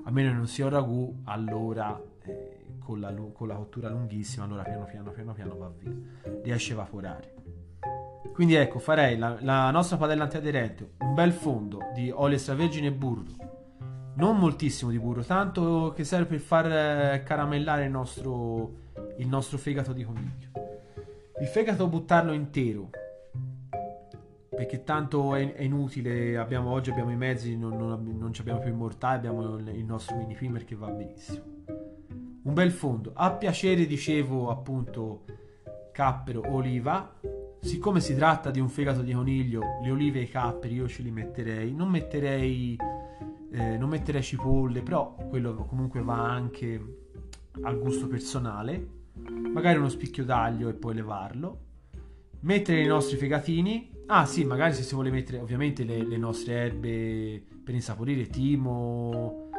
A 0.03 0.09
meno 0.09 0.29
che 0.29 0.35
non 0.35 0.47
sia 0.47 0.65
un 0.65 0.71
ragù, 0.71 1.21
allora 1.25 2.01
eh, 2.23 2.65
con, 2.79 3.01
la, 3.01 3.13
con 3.13 3.49
la 3.49 3.55
cottura 3.55 3.89
lunghissima, 3.89 4.45
allora 4.45 4.63
piano 4.63 4.85
piano 4.85 5.11
piano 5.11 5.33
piano 5.33 5.57
va 5.57 5.69
via, 5.77 5.93
riesce 6.43 6.71
a 6.71 6.75
evaporare. 6.75 7.33
Quindi 8.33 8.55
ecco, 8.55 8.79
farei 8.79 9.17
la, 9.17 9.37
la 9.41 9.69
nostra 9.71 9.97
padella 9.97 10.23
antiaderente, 10.23 10.91
un 10.99 11.13
bel 11.13 11.33
fondo 11.33 11.91
di 11.93 12.09
olio 12.09 12.37
extravergine 12.37 12.87
e 12.87 12.91
burro. 12.93 13.56
Non 14.17 14.37
moltissimo 14.37 14.89
di 14.89 14.97
burro, 14.97 15.23
tanto 15.23 15.93
che 15.95 16.03
serve 16.03 16.25
per 16.25 16.39
far 16.39 16.65
eh, 16.65 17.23
caramellare 17.23 17.85
il 17.85 17.91
nostro, 17.91 18.71
il 19.17 19.27
nostro 19.27 19.59
fegato 19.59 19.93
di 19.93 20.03
coniglio. 20.03 20.49
Il 21.39 21.45
fegato 21.45 21.87
buttarlo 21.87 22.33
intero, 22.33 22.89
perché 24.49 24.83
tanto 24.83 25.35
è, 25.35 25.53
è 25.53 25.61
inutile, 25.61 26.35
abbiamo, 26.35 26.71
oggi 26.71 26.89
abbiamo 26.89 27.11
i 27.11 27.15
mezzi, 27.15 27.55
non, 27.55 27.77
non, 27.77 28.03
non 28.17 28.31
abbiamo 28.39 28.59
più 28.59 28.69
il 28.69 28.75
mortaio, 28.75 29.17
abbiamo 29.17 29.57
il, 29.57 29.67
il 29.67 29.85
nostro 29.85 30.15
mini 30.15 30.33
primer 30.33 30.65
che 30.65 30.75
va 30.75 30.89
benissimo. 30.89 31.43
Un 32.41 32.53
bel 32.53 32.71
fondo, 32.71 33.11
a 33.13 33.31
piacere 33.33 33.85
dicevo 33.85 34.49
appunto 34.49 35.25
cappero, 35.91 36.41
oliva, 36.53 37.13
siccome 37.59 37.99
si 37.99 38.15
tratta 38.15 38.49
di 38.49 38.59
un 38.59 38.69
fegato 38.69 39.01
di 39.01 39.13
coniglio, 39.13 39.61
le 39.83 39.91
olive 39.91 40.19
e 40.19 40.23
i 40.23 40.29
capperi 40.29 40.73
io 40.73 40.87
ce 40.87 41.03
li 41.03 41.11
metterei. 41.11 41.71
Non 41.71 41.89
metterei, 41.89 42.75
eh, 43.57 43.75
non 43.77 43.89
metterei 43.89 44.21
cipolle, 44.21 44.83
però 44.83 45.15
quello 45.15 45.55
comunque 45.55 46.01
va 46.03 46.29
anche 46.29 46.79
al 47.61 47.79
gusto 47.79 48.07
personale. 48.07 48.95
Magari 49.51 49.79
uno 49.79 49.89
spicchio 49.89 50.23
d'aglio 50.23 50.69
e 50.69 50.73
poi 50.73 50.93
levarlo. 50.93 51.65
Mettere 52.41 52.83
i 52.83 52.87
nostri 52.87 53.17
fegatini. 53.17 53.91
Ah 54.05 54.25
sì, 54.25 54.45
magari 54.45 54.73
se 54.73 54.83
si 54.83 54.93
vuole 54.93 55.09
mettere 55.09 55.39
ovviamente 55.39 55.83
le, 55.83 56.05
le 56.05 56.17
nostre 56.17 56.53
erbe 56.53 57.43
per 57.63 57.73
insaporire, 57.73 58.27
timo, 58.27 59.49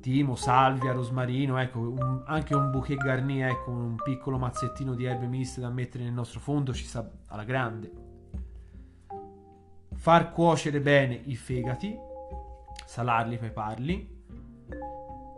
timo, 0.00 0.34
salvia, 0.34 0.92
rosmarino, 0.92 1.58
ecco, 1.58 1.80
un, 1.80 2.22
anche 2.26 2.54
un 2.54 2.70
bouquet 2.70 2.96
garni, 2.96 3.42
ecco, 3.42 3.70
un 3.70 3.96
piccolo 4.02 4.38
mazzettino 4.38 4.94
di 4.94 5.04
erbe 5.04 5.26
miste 5.26 5.60
da 5.60 5.68
mettere 5.68 6.04
nel 6.04 6.14
nostro 6.14 6.40
fondo 6.40 6.72
ci 6.72 6.84
sta 6.84 7.08
alla 7.26 7.44
grande. 7.44 7.92
Far 9.94 10.32
cuocere 10.32 10.80
bene 10.80 11.20
i 11.26 11.36
fegati, 11.36 11.94
salarli, 12.88 13.36
peparli, 13.36 14.16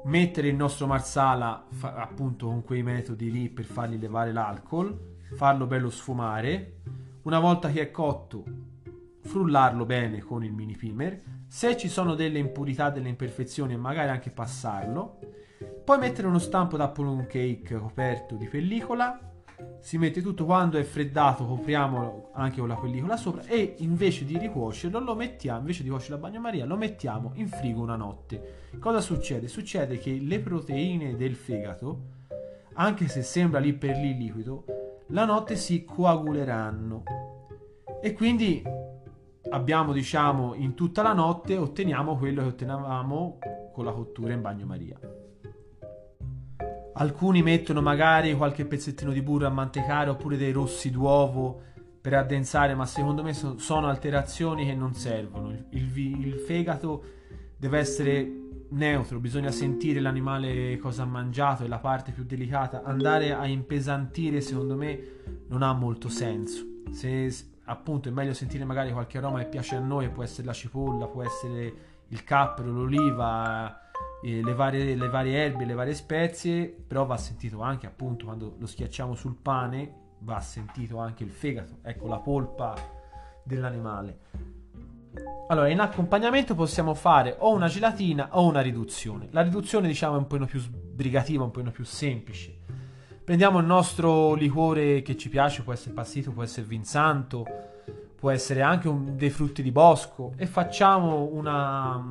mettere 0.04 0.46
il 0.46 0.54
nostro 0.54 0.86
marsala 0.86 1.66
fa, 1.68 1.94
appunto 1.94 2.46
con 2.46 2.62
quei 2.62 2.84
metodi 2.84 3.28
lì 3.28 3.48
per 3.48 3.64
fargli 3.64 3.98
levare 3.98 4.32
l'alcol, 4.32 5.16
farlo 5.34 5.66
bello 5.66 5.90
sfumare. 5.90 6.76
Una 7.22 7.40
volta 7.40 7.68
che 7.70 7.80
è 7.80 7.90
cotto, 7.90 8.44
frullarlo 9.22 9.84
bene 9.84 10.20
con 10.20 10.44
il 10.44 10.52
mini 10.52 10.76
primer 10.76 11.22
se 11.48 11.76
ci 11.76 11.88
sono 11.88 12.14
delle 12.14 12.38
impurità, 12.38 12.88
delle 12.88 13.08
imperfezioni, 13.08 13.76
magari 13.76 14.10
anche 14.10 14.30
passarlo. 14.30 15.18
Poi 15.84 15.98
mettere 15.98 16.28
uno 16.28 16.38
stampo 16.38 16.76
da 16.76 16.88
plum 16.88 17.26
cake 17.26 17.74
coperto 17.74 18.36
di 18.36 18.46
pellicola. 18.46 19.29
Si 19.80 19.98
mette 19.98 20.20
tutto 20.20 20.44
quando 20.44 20.78
è 20.78 20.82
freddato, 20.82 21.46
copriamolo 21.46 22.30
anche 22.34 22.60
con 22.60 22.68
la 22.68 22.76
pellicola 22.76 23.16
sopra 23.16 23.44
e 23.46 23.76
invece 23.78 24.24
di 24.24 24.38
ricuocerlo 24.38 24.98
lo 24.98 25.14
mettiamo, 25.14 25.60
invece 25.60 25.82
di 25.82 25.88
cuocere 25.88 26.14
la 26.14 26.20
bagnomaria, 26.20 26.66
lo 26.66 26.76
mettiamo 26.76 27.32
in 27.34 27.48
frigo 27.48 27.80
una 27.80 27.96
notte. 27.96 28.68
Cosa 28.78 29.00
succede? 29.00 29.48
Succede 29.48 29.98
che 29.98 30.18
le 30.20 30.40
proteine 30.40 31.16
del 31.16 31.34
fegato, 31.34 32.00
anche 32.74 33.08
se 33.08 33.22
sembra 33.22 33.58
lì 33.58 33.72
per 33.72 33.96
lì 33.96 34.16
liquido, 34.16 34.64
la 35.08 35.24
notte 35.24 35.56
si 35.56 35.84
coaguleranno. 35.84 37.02
E 38.02 38.12
quindi 38.12 38.62
abbiamo 39.50 39.92
diciamo 39.92 40.54
in 40.54 40.74
tutta 40.74 41.02
la 41.02 41.12
notte 41.12 41.56
otteniamo 41.56 42.16
quello 42.16 42.42
che 42.42 42.48
ottenevamo 42.48 43.38
con 43.72 43.84
la 43.84 43.92
cottura 43.92 44.32
in 44.32 44.42
bagnomaria 44.42 44.98
alcuni 47.00 47.42
mettono 47.42 47.80
magari 47.80 48.34
qualche 48.34 48.66
pezzettino 48.66 49.10
di 49.10 49.22
burro 49.22 49.46
a 49.46 49.50
mantecare 49.50 50.10
oppure 50.10 50.36
dei 50.36 50.52
rossi 50.52 50.90
d'uovo 50.90 51.62
per 52.00 52.14
addensare 52.14 52.74
ma 52.74 52.86
secondo 52.86 53.22
me 53.22 53.32
sono 53.32 53.88
alterazioni 53.88 54.66
che 54.66 54.74
non 54.74 54.94
servono. 54.94 55.50
Il, 55.70 55.96
il, 55.96 56.34
fegato 56.46 57.04
deve 57.56 57.78
essere 57.78 58.38
neutro 58.72 59.18
bisogna 59.18 59.50
sentire 59.50 59.98
l'animale 60.00 60.78
cosa 60.78 61.02
ha 61.02 61.06
mangiato 61.06 61.64
è 61.64 61.68
la 61.68 61.78
parte 61.78 62.12
più 62.12 62.24
delicata. 62.24 62.82
Andare 62.82 63.32
a 63.32 63.46
impesantire 63.46 64.42
secondo 64.42 64.76
me 64.76 65.00
non 65.48 65.62
ha 65.62 65.72
molto 65.72 66.08
senso. 66.08 66.66
Se 66.90 67.34
appunto 67.64 68.10
è 68.10 68.12
meglio 68.12 68.34
sentire 68.34 68.64
magari 68.64 68.92
qualche 68.92 69.16
aroma 69.18 69.38
che 69.38 69.46
piace 69.46 69.74
a 69.74 69.80
noi, 69.80 70.10
può 70.10 70.22
essere 70.22 70.46
la 70.46 70.52
cipolla, 70.52 71.06
può 71.06 71.22
essere 71.22 71.88
il 72.08 72.24
cappero, 72.24 72.70
l'oliva, 72.70 73.89
eh, 74.22 74.42
le, 74.42 74.54
varie, 74.54 74.94
le 74.94 75.08
varie 75.08 75.44
erbe, 75.44 75.64
le 75.64 75.74
varie 75.74 75.94
spezie, 75.94 76.66
però 76.66 77.06
va 77.06 77.16
sentito 77.16 77.60
anche 77.60 77.86
appunto 77.86 78.26
quando 78.26 78.56
lo 78.58 78.66
schiacciamo 78.66 79.14
sul 79.14 79.36
pane, 79.36 79.94
va 80.20 80.40
sentito 80.40 80.98
anche 80.98 81.24
il 81.24 81.30
fegato, 81.30 81.78
ecco 81.82 82.06
la 82.06 82.18
polpa 82.18 82.74
dell'animale. 83.42 84.18
Allora, 85.48 85.68
in 85.68 85.80
accompagnamento 85.80 86.54
possiamo 86.54 86.94
fare 86.94 87.34
o 87.38 87.52
una 87.52 87.66
gelatina 87.66 88.28
o 88.36 88.46
una 88.46 88.60
riduzione. 88.60 89.28
La 89.30 89.42
riduzione, 89.42 89.88
diciamo, 89.88 90.14
è 90.14 90.18
un 90.18 90.26
po' 90.28 90.38
più 90.44 90.60
sbrigativa, 90.60 91.42
un 91.42 91.50
po' 91.50 91.62
più 91.62 91.84
semplice 91.84 92.60
Prendiamo 93.30 93.60
il 93.60 93.64
nostro 93.64 94.34
liquore 94.34 95.02
che 95.02 95.16
ci 95.16 95.28
piace, 95.28 95.62
può 95.62 95.72
essere 95.72 95.94
passito, 95.94 96.32
può 96.32 96.42
essere 96.42 96.66
vinsanto, 96.66 97.46
può 98.16 98.28
essere 98.28 98.60
anche 98.60 98.88
un, 98.88 99.16
dei 99.16 99.30
frutti 99.30 99.62
di 99.62 99.70
bosco 99.70 100.32
e 100.36 100.46
facciamo 100.46 101.28
una, 101.30 102.04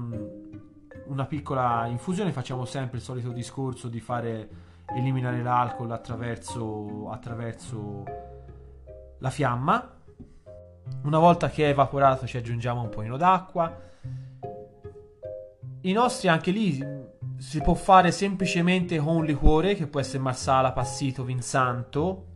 una 1.19 1.27
piccola 1.27 1.85
infusione. 1.87 2.31
Facciamo 2.31 2.63
sempre 2.63 2.97
il 2.97 3.03
solito 3.03 3.31
discorso 3.31 3.89
di 3.89 3.99
fare 3.99 4.49
eliminare 4.95 5.43
l'alcol 5.43 5.91
attraverso, 5.91 7.09
attraverso 7.11 8.03
la 9.19 9.29
fiamma. 9.29 9.97
Una 11.03 11.19
volta 11.19 11.49
che 11.49 11.65
è 11.65 11.69
evaporato 11.69 12.25
ci 12.25 12.37
aggiungiamo 12.37 12.81
un 12.81 12.89
pochino 12.89 13.17
d'acqua. 13.17 13.87
I 15.81 15.91
nostri 15.91 16.27
anche 16.29 16.51
lì 16.51 16.83
si 17.37 17.61
può 17.61 17.73
fare 17.73 18.11
semplicemente 18.11 18.97
con 18.97 19.17
un 19.17 19.25
liquore 19.25 19.75
che 19.75 19.87
può 19.87 19.99
essere 19.99 20.19
marsala, 20.19 20.71
passito, 20.71 21.23
vinsanto 21.23 22.27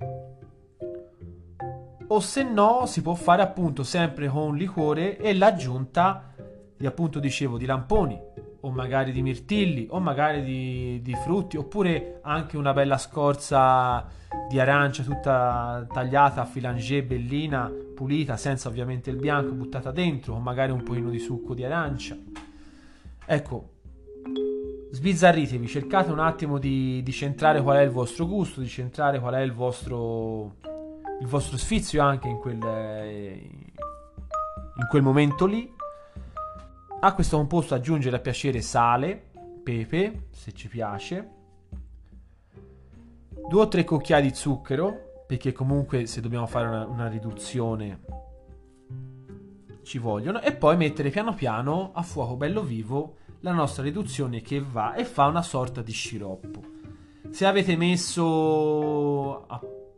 o 2.08 2.20
se 2.20 2.44
no 2.44 2.86
si 2.86 3.02
può 3.02 3.16
fare 3.16 3.42
appunto 3.42 3.84
sempre 3.84 4.28
con 4.28 4.44
un 4.44 4.56
liquore 4.56 5.18
e 5.18 5.34
l'aggiunta 5.34 6.32
di 6.78 6.86
appunto 6.86 7.20
dicevo 7.20 7.58
di 7.58 7.66
lamponi 7.66 8.32
o 8.66 8.72
magari 8.72 9.12
di 9.12 9.22
mirtilli 9.22 9.88
o 9.90 10.00
magari 10.00 10.44
di, 10.44 11.02
di 11.02 11.16
frutti 11.16 11.58
oppure 11.58 12.20
anche 12.22 12.58
una 12.58 12.74
bella 12.74 12.98
scorza 12.98 14.06
di 14.50 14.60
arancia 14.60 15.04
tutta 15.04 15.86
tagliata 15.92 16.42
a 16.42 16.46
filanger 16.46 17.06
bellina 17.06 17.72
pulita 17.96 18.36
senza 18.38 18.68
ovviamente 18.68 19.10
il 19.10 19.18
bianco 19.18 19.54
buttata 19.54 19.92
dentro 19.92 20.36
o 20.36 20.40
magari 20.40 20.72
un 20.72 20.84
pochino 20.84 21.10
di 21.10 21.20
succo 21.20 21.54
di 21.54 21.64
arancia 21.64 22.18
Ecco, 23.26 23.70
sbizzarritevi, 24.92 25.66
cercate 25.68 26.12
un 26.12 26.20
attimo 26.20 26.58
di, 26.58 27.02
di, 27.04 27.12
centrare 27.14 27.62
qual 27.62 27.78
è 27.78 27.82
il 27.82 27.90
vostro 27.90 28.28
gusto, 28.28 28.60
di 28.60 28.68
centrare 28.68 29.20
qual 29.20 29.36
è 29.36 29.40
il 29.40 29.54
vostro, 29.54 30.56
il 31.22 31.28
vostro 31.28 31.58
sfizio 31.58 32.02
anche 32.02 32.28
in 32.28 32.38
quel, 32.38 32.62
in 34.76 34.88
quel 34.90 35.02
momento 35.02 35.46
lì. 35.46 35.72
A 37.04 37.14
questo 37.14 37.36
composto 37.36 37.74
aggiungere 37.74 38.16
a 38.16 38.20
piacere 38.20 38.62
sale, 38.62 39.32
pepe, 39.62 40.28
se 40.32 40.54
ci 40.54 40.70
piace, 40.70 41.32
due 43.50 43.62
o 43.62 43.68
tre 43.68 43.84
cucchiai 43.84 44.22
di 44.22 44.34
zucchero, 44.34 45.26
perché 45.28 45.52
comunque 45.52 46.06
se 46.06 46.22
dobbiamo 46.22 46.48
fare 46.48 46.68
una, 46.68 46.86
una 46.86 47.10
riduzione 47.10 48.00
ci 49.84 49.98
vogliono, 49.98 50.40
e 50.40 50.56
poi 50.56 50.78
mettere 50.78 51.10
piano 51.10 51.34
piano 51.34 51.92
a 51.94 52.04
fuoco 52.04 52.38
bello 52.38 52.64
vivo 52.64 53.18
la 53.42 53.52
nostra 53.52 53.84
riduzione 53.84 54.42
che 54.42 54.62
va 54.62 54.94
e 54.94 55.04
fa 55.04 55.26
una 55.26 55.42
sorta 55.42 55.82
di 55.82 55.92
sciroppo. 55.92 56.62
Se 57.32 57.46
avete 57.46 57.76
messo 57.76 59.46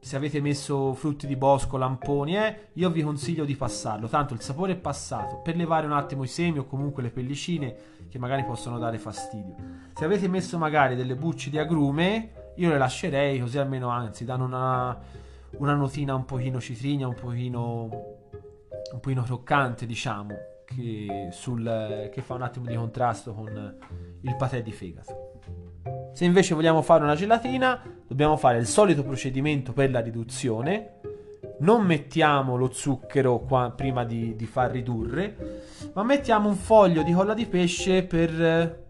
se 0.06 0.16
avete 0.16 0.40
messo 0.40 0.94
frutti 0.94 1.26
di 1.26 1.36
bosco, 1.36 1.78
lamponi, 1.78 2.38
eh, 2.38 2.68
io 2.74 2.92
vi 2.92 3.02
consiglio 3.02 3.44
di 3.44 3.56
passarlo, 3.56 4.08
tanto 4.08 4.36
il 4.36 4.40
sapore 4.40 4.74
è 4.74 4.76
passato, 4.76 5.38
per 5.38 5.56
levare 5.56 5.88
un 5.88 5.94
attimo 5.94 6.22
i 6.22 6.28
semi 6.28 6.60
o 6.60 6.66
comunque 6.68 7.02
le 7.02 7.10
pellicine 7.10 7.76
che 8.08 8.20
magari 8.20 8.44
possono 8.44 8.78
dare 8.78 9.00
fastidio. 9.00 9.56
Se 9.96 10.06
avete 10.06 10.28
messo 10.28 10.60
magari 10.60 10.96
delle 10.96 11.16
bucce 11.16 11.50
di 11.50 11.58
agrume, 11.58 12.52
io 12.54 12.70
le 12.70 12.78
lascerei 12.78 13.40
così 13.40 13.58
almeno 13.58 13.90
anzi 13.90 14.26
danno 14.26 14.46
una, 14.46 14.96
una 15.58 15.74
notina 15.74 16.14
un 16.14 16.26
pochino 16.26 16.62
citrigna, 16.62 17.08
un 17.08 17.16
pochino, 17.16 17.90
un 18.94 19.00
pochino 19.02 19.24
croccante 19.24 19.88
diciamo, 19.88 20.36
che, 20.66 21.30
sul, 21.32 22.12
che 22.14 22.22
fa 22.22 22.36
un 22.36 22.44
attimo 22.44 22.68
di 22.68 22.76
contrasto 22.76 23.34
con 23.34 23.76
il 24.22 24.36
patè 24.36 24.62
di 24.62 24.72
fegato. 24.72 25.35
Se 26.16 26.24
invece 26.24 26.56
vogliamo 26.56 26.82
fare 26.82 27.04
una 27.04 27.14
gelatina, 27.14 27.84
dobbiamo 28.08 28.38
fare 28.38 28.58
il 28.58 28.68
solito 28.68 29.04
procedimento 29.04 29.74
per 29.74 29.92
la 29.92 30.00
riduzione. 30.00 31.02
Non 31.60 31.86
mettiamo 31.86 32.56
lo 32.56 32.72
zucchero 32.72 33.40
qua, 33.40 33.74
prima 33.76 34.06
di, 34.06 34.34
di 34.38 34.46
far 34.46 34.72
ridurre, 34.72 35.64
ma 35.94 36.04
mettiamo 36.04 36.48
un 36.48 36.56
foglio 36.56 37.04
di 37.04 37.12
colla 37.12 37.34
di 37.34 37.46
pesce 37.48 38.04
per 38.04 38.86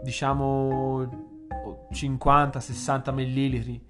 diciamo 0.00 1.48
50-60 1.92 3.12
ml 3.14 3.80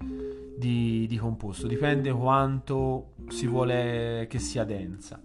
di, 0.57 1.05
di 1.07 1.17
composto, 1.17 1.67
dipende 1.67 2.11
quanto 2.11 3.11
si 3.27 3.45
vuole 3.45 4.25
che 4.27 4.39
sia 4.39 4.63
densa. 4.63 5.21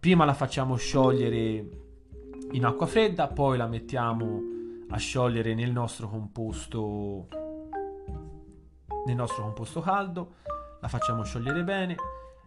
Prima 0.00 0.24
la 0.24 0.34
facciamo 0.34 0.74
sciogliere 0.74 1.64
in 2.50 2.64
acqua 2.64 2.86
fredda, 2.86 3.28
poi 3.28 3.56
la 3.56 3.68
mettiamo 3.68 4.57
a 4.90 4.96
sciogliere 4.96 5.54
nel 5.54 5.70
nostro 5.70 6.08
composto 6.08 7.28
nel 9.06 9.16
nostro 9.16 9.42
composto 9.42 9.80
caldo 9.80 10.34
la 10.80 10.88
facciamo 10.88 11.24
sciogliere 11.24 11.64
bene 11.64 11.96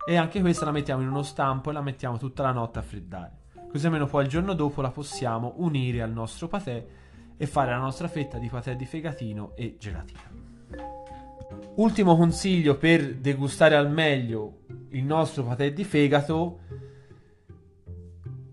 e 0.05 0.15
anche 0.15 0.41
questa 0.41 0.65
la 0.65 0.71
mettiamo 0.71 1.01
in 1.01 1.09
uno 1.09 1.23
stampo 1.23 1.69
e 1.69 1.73
la 1.73 1.81
mettiamo 1.81 2.17
tutta 2.17 2.43
la 2.43 2.51
notte 2.51 2.79
a 2.79 2.81
freddare. 2.81 3.39
Così 3.69 3.85
almeno 3.85 4.05
poi 4.05 4.23
il 4.23 4.29
giorno 4.29 4.53
dopo 4.53 4.81
la 4.81 4.91
possiamo 4.91 5.53
unire 5.57 6.01
al 6.01 6.11
nostro 6.11 6.47
patè 6.47 6.85
e 7.37 7.47
fare 7.47 7.71
la 7.71 7.77
nostra 7.77 8.07
fetta 8.07 8.37
di 8.37 8.47
patè 8.47 8.75
di 8.75 8.85
fegatino 8.85 9.51
e 9.55 9.77
gelatina. 9.79 10.49
Ultimo 11.75 12.17
consiglio 12.17 12.77
per 12.77 13.15
degustare 13.15 13.75
al 13.75 13.89
meglio 13.89 14.59
il 14.89 15.03
nostro 15.03 15.43
patè 15.43 15.71
di 15.73 15.83
fegato 15.83 16.59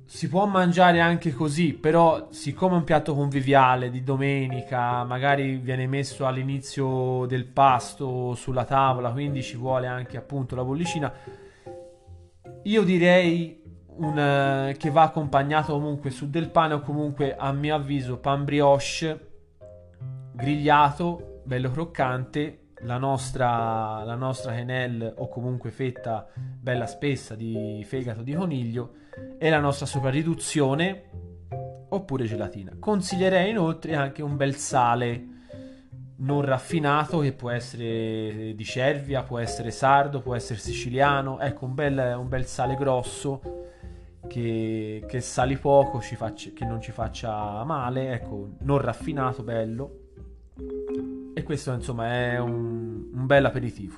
si 0.08 0.26
può 0.26 0.46
mangiare 0.46 1.00
anche 1.00 1.34
così, 1.34 1.74
però 1.74 2.28
siccome 2.30 2.72
è 2.72 2.78
un 2.78 2.84
piatto 2.84 3.14
conviviale 3.14 3.90
di 3.90 4.02
domenica, 4.02 5.04
magari 5.04 5.56
viene 5.56 5.86
messo 5.86 6.26
all'inizio 6.26 7.26
del 7.26 7.44
pasto 7.44 8.34
sulla 8.34 8.64
tavola, 8.64 9.12
quindi 9.12 9.42
ci 9.42 9.56
vuole 9.56 9.86
anche 9.86 10.16
appunto 10.16 10.56
la 10.56 10.64
bollicina. 10.64 11.12
Io 12.62 12.82
direi 12.84 13.62
un, 13.96 14.18
eh, 14.18 14.76
che 14.78 14.88
va 14.88 15.02
accompagnato 15.02 15.74
comunque 15.74 16.08
su 16.08 16.30
del 16.30 16.48
pane 16.48 16.72
o 16.72 16.80
comunque 16.80 17.36
a 17.36 17.52
mio 17.52 17.74
avviso 17.74 18.16
pan 18.16 18.46
brioche 18.46 19.26
grigliato, 20.32 21.42
bello 21.44 21.70
croccante 21.70 22.67
la 22.82 22.98
nostra, 22.98 24.04
la 24.04 24.14
nostra 24.14 24.52
quenelle 24.52 25.12
o 25.16 25.28
comunque 25.28 25.70
fetta 25.70 26.26
bella 26.34 26.86
spessa 26.86 27.34
di 27.34 27.84
fegato 27.86 28.22
di 28.22 28.34
coniglio 28.34 28.92
e 29.38 29.50
la 29.50 29.58
nostra 29.58 29.86
soprariduzione 29.86 31.04
oppure 31.88 32.24
gelatina. 32.24 32.76
Consiglierei 32.78 33.50
inoltre 33.50 33.94
anche 33.94 34.22
un 34.22 34.36
bel 34.36 34.54
sale 34.54 35.36
non 36.20 36.42
raffinato 36.42 37.20
che 37.20 37.32
può 37.32 37.50
essere 37.50 38.52
di 38.54 38.64
cervia, 38.64 39.22
può 39.22 39.38
essere 39.38 39.70
sardo, 39.70 40.20
può 40.20 40.34
essere 40.34 40.58
siciliano, 40.58 41.38
ecco 41.40 41.64
un 41.64 41.74
bel, 41.74 42.16
un 42.18 42.28
bel 42.28 42.44
sale 42.44 42.74
grosso 42.74 43.40
che, 44.26 45.04
che 45.06 45.20
sali 45.20 45.56
poco, 45.56 46.00
faccia, 46.00 46.50
che 46.54 46.64
non 46.64 46.80
ci 46.80 46.90
faccia 46.90 47.62
male, 47.64 48.12
ecco 48.12 48.50
non 48.60 48.78
raffinato, 48.78 49.42
bello 49.42 50.06
questo 51.48 51.72
insomma 51.72 52.08
è 52.08 52.38
un, 52.38 53.08
un 53.10 53.24
bel 53.24 53.42
aperitivo. 53.42 53.96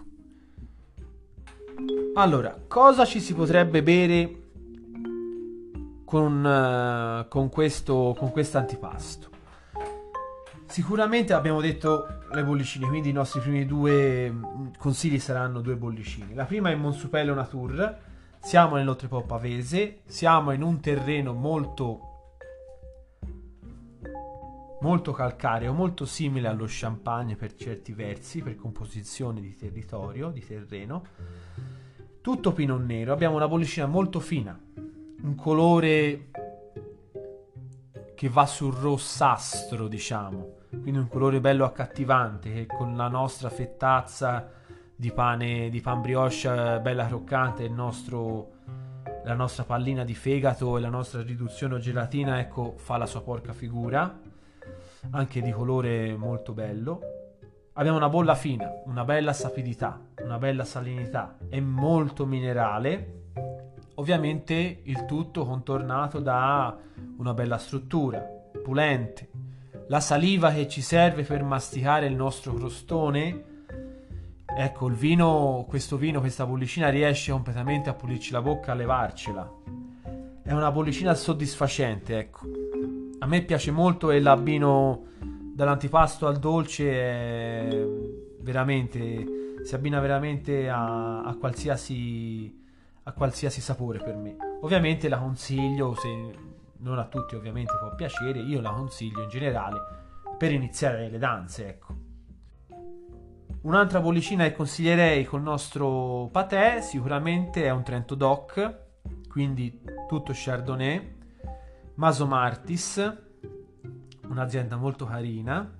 Allora, 2.14 2.56
cosa 2.68 3.04
ci 3.04 3.18
si 3.18 3.34
potrebbe 3.34 3.82
bere 3.82 4.42
con, 6.04 6.44
uh, 6.44 7.26
con 7.26 7.48
questo 7.48 8.14
con 8.16 8.30
antipasto? 8.52 9.30
Sicuramente 10.64 11.32
abbiamo 11.32 11.60
detto 11.60 12.20
le 12.30 12.44
bollicine, 12.44 12.86
quindi 12.86 13.08
i 13.08 13.12
nostri 13.12 13.40
primi 13.40 13.66
due 13.66 14.30
mm, 14.30 14.66
consigli 14.78 15.18
saranno 15.18 15.60
due 15.60 15.74
bollicine. 15.74 16.32
La 16.34 16.44
prima 16.44 16.70
è 16.70 16.76
Monsupello 16.76 17.34
Natur, 17.34 17.98
siamo 18.38 18.76
nell'Oltrepò 18.76 19.22
Pavese, 19.22 20.02
siamo 20.06 20.52
in 20.52 20.62
un 20.62 20.78
terreno 20.78 21.32
molto 21.32 22.09
molto 24.80 25.12
calcareo, 25.12 25.72
molto 25.72 26.04
simile 26.04 26.48
allo 26.48 26.64
champagne 26.66 27.36
per 27.36 27.54
certi 27.54 27.92
versi, 27.92 28.42
per 28.42 28.56
composizione 28.56 29.40
di 29.40 29.54
territorio, 29.54 30.30
di 30.30 30.44
terreno. 30.44 31.04
Tutto 32.20 32.52
pinot 32.52 32.82
nero, 32.82 33.12
abbiamo 33.12 33.36
una 33.36 33.48
bollicina 33.48 33.86
molto 33.86 34.20
fina, 34.20 34.58
un 35.22 35.34
colore 35.34 36.30
che 38.14 38.28
va 38.28 38.46
sul 38.46 38.74
rossastro, 38.74 39.88
diciamo, 39.88 40.56
quindi 40.68 40.98
un 40.98 41.08
colore 41.08 41.40
bello 41.40 41.64
accattivante 41.64 42.52
che 42.52 42.66
con 42.66 42.96
la 42.96 43.08
nostra 43.08 43.48
fettazza 43.48 44.52
di 44.94 45.10
pane 45.12 45.70
di 45.70 45.80
pan 45.80 46.02
brioche 46.02 46.78
bella 46.82 47.06
croccante, 47.06 47.64
il 47.64 47.72
nostro 47.72 48.58
la 49.24 49.34
nostra 49.34 49.64
pallina 49.64 50.02
di 50.02 50.14
fegato 50.14 50.78
e 50.78 50.80
la 50.80 50.88
nostra 50.88 51.22
riduzione 51.22 51.74
o 51.74 51.78
gelatina, 51.78 52.40
ecco, 52.40 52.74
fa 52.78 52.96
la 52.96 53.04
sua 53.04 53.22
porca 53.22 53.52
figura 53.52 54.28
anche 55.10 55.40
di 55.40 55.50
colore 55.50 56.16
molto 56.16 56.52
bello. 56.52 57.00
Abbiamo 57.74 57.96
una 57.96 58.08
bolla 58.08 58.34
fina, 58.34 58.70
una 58.86 59.04
bella 59.04 59.32
sapidità, 59.32 60.00
una 60.22 60.38
bella 60.38 60.64
salinità 60.64 61.38
e 61.48 61.60
molto 61.60 62.26
minerale. 62.26 63.18
Ovviamente 63.94 64.80
il 64.82 65.04
tutto 65.06 65.44
contornato 65.44 66.20
da 66.20 66.76
una 67.16 67.34
bella 67.34 67.58
struttura, 67.58 68.20
pulente. 68.62 69.28
La 69.88 70.00
saliva 70.00 70.52
che 70.52 70.68
ci 70.68 70.82
serve 70.82 71.22
per 71.22 71.42
masticare 71.42 72.06
il 72.06 72.14
nostro 72.14 72.54
crostone. 72.54 73.44
Ecco, 74.44 74.86
il 74.88 74.94
vino, 74.94 75.64
questo 75.68 75.96
vino, 75.96 76.20
questa 76.20 76.44
bollicina 76.44 76.88
riesce 76.88 77.32
completamente 77.32 77.88
a 77.88 77.94
pulirci 77.94 78.32
la 78.32 78.42
bocca, 78.42 78.72
a 78.72 78.74
levarcela. 78.74 79.52
È 80.42 80.52
una 80.52 80.70
bollicina 80.70 81.14
soddisfacente, 81.14 82.18
ecco 82.18 82.40
a 83.22 83.26
me 83.26 83.42
piace 83.42 83.70
molto 83.70 84.10
e 84.10 84.20
l'abbino 84.20 85.04
dall'antipasto 85.54 86.26
al 86.26 86.38
dolce 86.38 87.86
veramente 88.40 89.62
si 89.62 89.74
abbina 89.74 90.00
veramente 90.00 90.70
a, 90.70 91.22
a, 91.22 91.36
qualsiasi 91.36 92.58
a 93.02 93.12
qualsiasi 93.12 93.60
sapore 93.60 93.98
per 93.98 94.16
me. 94.16 94.36
Ovviamente 94.62 95.08
la 95.08 95.18
consiglio 95.18 95.94
se 95.94 96.08
non 96.78 96.98
a 96.98 97.04
tutti 97.04 97.34
ovviamente 97.34 97.74
può 97.78 97.94
piacere 97.94 98.40
io 98.40 98.60
la 98.62 98.70
consiglio 98.70 99.22
in 99.22 99.28
generale 99.28 99.78
per 100.38 100.52
iniziare 100.52 101.10
le 101.10 101.18
danze 101.18 101.68
ecco. 101.68 101.94
Un'altra 103.62 104.00
bollicina 104.00 104.44
che 104.44 104.54
consiglierei 104.54 105.26
col 105.26 105.42
nostro 105.42 106.30
patè 106.32 106.80
sicuramente 106.80 107.64
è 107.64 107.70
un 107.70 107.82
Trento 107.82 108.14
Doc 108.14 108.78
quindi 109.28 109.82
tutto 110.08 110.32
Chardonnay 110.34 111.18
Maso 112.00 112.26
Martis, 112.26 113.18
un'azienda 114.26 114.76
molto 114.76 115.04
carina. 115.04 115.70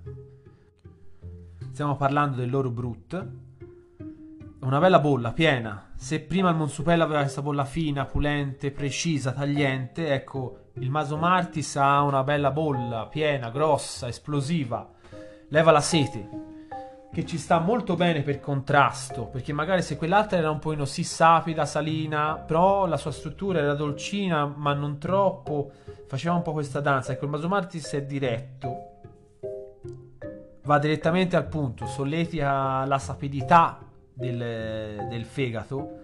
Stiamo 1.71 1.95
parlando 1.95 2.37
del 2.37 2.51
loro 2.51 2.69
Brut. 2.69 3.27
una 4.59 4.77
bella 4.77 4.99
bolla 4.99 5.31
piena. 5.31 5.93
Se 5.95 6.19
prima 6.19 6.51
il 6.51 6.57
Monsupello 6.57 7.01
aveva 7.01 7.21
questa 7.21 7.41
bolla 7.41 7.65
fina, 7.65 8.05
pulente, 8.05 8.69
precisa, 8.69 9.31
tagliente, 9.31 10.13
ecco, 10.13 10.65
il 10.73 10.91
Maso 10.91 11.17
Martis 11.17 11.75
ha 11.77 12.03
una 12.03 12.23
bella 12.23 12.51
bolla 12.51 13.07
piena, 13.07 13.49
grossa, 13.49 14.07
esplosiva. 14.07 14.91
Leva 15.47 15.71
la 15.71 15.81
sete, 15.81 16.29
che 17.11 17.25
ci 17.25 17.37
sta 17.37 17.59
molto 17.59 17.95
bene 17.95 18.21
per 18.21 18.39
contrasto, 18.39 19.25
perché 19.25 19.51
magari 19.51 19.81
se 19.81 19.97
quell'altra 19.97 20.37
era 20.37 20.49
un 20.49 20.59
po' 20.59 20.85
sì 20.85 21.03
sapida, 21.03 21.65
salina, 21.65 22.35
però 22.35 22.85
la 22.85 22.95
sua 22.95 23.11
struttura 23.11 23.59
era 23.59 23.73
dolcina, 23.73 24.45
ma 24.45 24.73
non 24.73 24.97
troppo, 24.97 25.71
faceva 26.07 26.35
un 26.35 26.41
po' 26.41 26.53
questa 26.53 26.79
danza. 26.79 27.11
Ecco, 27.11 27.25
il 27.25 27.31
Maso 27.31 27.49
Martis 27.49 27.91
è 27.91 28.03
diretto, 28.03 28.99
va 30.63 30.79
direttamente 30.79 31.35
al 31.35 31.47
punto, 31.47 31.85
solletica 31.85 32.85
la 32.85 32.97
sapidità 32.97 33.79
del, 34.13 35.07
del 35.09 35.25
fegato, 35.25 35.99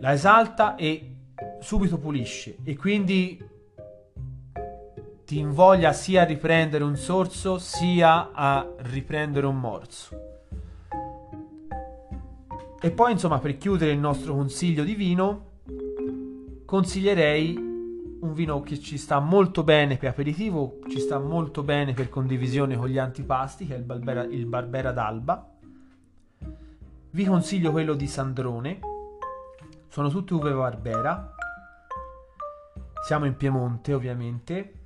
la 0.00 0.12
esalta 0.12 0.76
e 0.76 1.14
subito 1.60 1.98
pulisce 1.98 2.56
e 2.64 2.76
quindi 2.76 3.38
ti 5.32 5.38
invoglia 5.38 5.94
sia 5.94 6.20
a 6.20 6.24
riprendere 6.26 6.84
un 6.84 6.94
sorso 6.94 7.56
sia 7.56 8.32
a 8.34 8.70
riprendere 8.80 9.46
un 9.46 9.58
morso. 9.58 10.20
E 12.78 12.90
poi 12.90 13.12
insomma 13.12 13.38
per 13.38 13.56
chiudere 13.56 13.92
il 13.92 13.98
nostro 13.98 14.34
consiglio 14.34 14.84
di 14.84 14.94
vino 14.94 15.46
consiglierei 16.66 17.56
un 17.56 18.34
vino 18.34 18.60
che 18.60 18.78
ci 18.78 18.98
sta 18.98 19.20
molto 19.20 19.64
bene 19.64 19.96
per 19.96 20.10
aperitivo, 20.10 20.80
ci 20.90 20.98
sta 20.98 21.18
molto 21.18 21.62
bene 21.62 21.94
per 21.94 22.10
condivisione 22.10 22.76
con 22.76 22.88
gli 22.88 22.98
antipasti, 22.98 23.66
che 23.66 23.74
è 23.74 23.78
il 23.78 23.84
Barbera, 23.84 24.24
il 24.24 24.44
Barbera 24.44 24.92
d'Alba. 24.92 25.50
Vi 27.10 27.24
consiglio 27.24 27.70
quello 27.70 27.94
di 27.94 28.06
Sandrone, 28.06 28.80
sono 29.88 30.10
tutte 30.10 30.34
uve 30.34 30.52
Barbera. 30.52 31.32
Siamo 33.06 33.24
in 33.24 33.34
Piemonte, 33.34 33.94
ovviamente. 33.94 34.80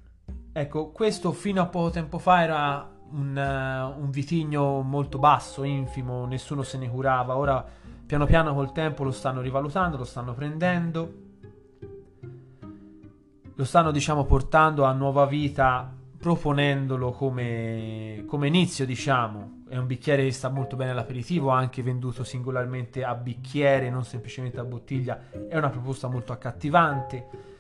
Ecco, 0.59 0.89
questo 0.89 1.33
fino 1.33 1.61
a 1.61 1.67
poco 1.67 1.91
tempo 1.91 2.17
fa 2.17 2.43
era 2.43 2.91
un, 3.11 3.37
uh, 3.37 4.01
un 4.03 4.09
vitigno 4.09 4.81
molto 4.81 5.19
basso, 5.19 5.65
infimo, 5.65 6.25
nessuno 6.25 6.63
se 6.63 6.79
ne 6.79 6.89
curava. 6.89 7.37
Ora, 7.37 7.63
piano 8.07 8.25
piano 8.25 8.55
col 8.55 8.73
tempo 8.73 9.05
lo 9.05 9.11
stanno 9.11 9.43
rivalutando, 9.43 9.99
lo 9.99 10.05
stanno 10.05 10.33
prendendo. 10.33 11.13
Lo 13.55 13.65
stanno 13.65 13.91
diciamo 13.91 14.25
portando 14.25 14.85
a 14.85 14.93
nuova 14.93 15.27
vita 15.27 15.95
proponendolo 16.17 17.11
come, 17.11 18.25
come 18.27 18.47
inizio 18.47 18.87
diciamo. 18.87 19.65
È 19.69 19.77
un 19.77 19.87
bicchiere 19.87 20.25
che 20.25 20.33
sta 20.33 20.49
molto 20.49 20.75
bene 20.75 20.93
all'aperitivo 20.93 21.51
anche 21.51 21.83
venduto 21.83 22.25
singolarmente 22.25 23.05
a 23.05 23.15
bicchiere 23.15 23.91
non 23.91 24.05
semplicemente 24.05 24.59
a 24.59 24.65
bottiglia. 24.65 25.21
È 25.51 25.55
una 25.59 25.69
proposta 25.69 26.09
molto 26.09 26.33
accattivante 26.33 27.56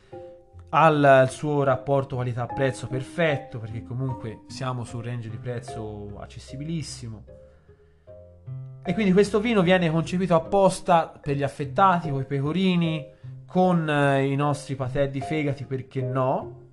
ha 0.70 0.88
il 0.88 1.28
suo 1.30 1.62
rapporto 1.62 2.16
qualità-prezzo 2.16 2.86
perfetto 2.86 3.58
perché 3.58 3.82
comunque 3.82 4.40
siamo 4.48 4.84
su 4.84 4.96
un 4.96 5.02
range 5.02 5.30
di 5.30 5.38
prezzo 5.38 6.18
accessibilissimo 6.18 7.24
e 8.88 8.94
quindi 8.94 9.12
questo 9.12 9.40
vino 9.40 9.62
viene 9.62 9.90
concepito 9.90 10.36
apposta 10.36 11.12
per 11.20 11.34
gli 11.34 11.42
affettati, 11.42 12.08
con 12.08 12.20
i 12.20 12.24
pecorini, 12.24 13.04
con 13.44 13.90
eh, 13.90 14.30
i 14.30 14.36
nostri 14.36 14.76
patè 14.76 15.10
di 15.10 15.20
fegati, 15.20 15.64
perché 15.64 16.02
no? 16.02 16.65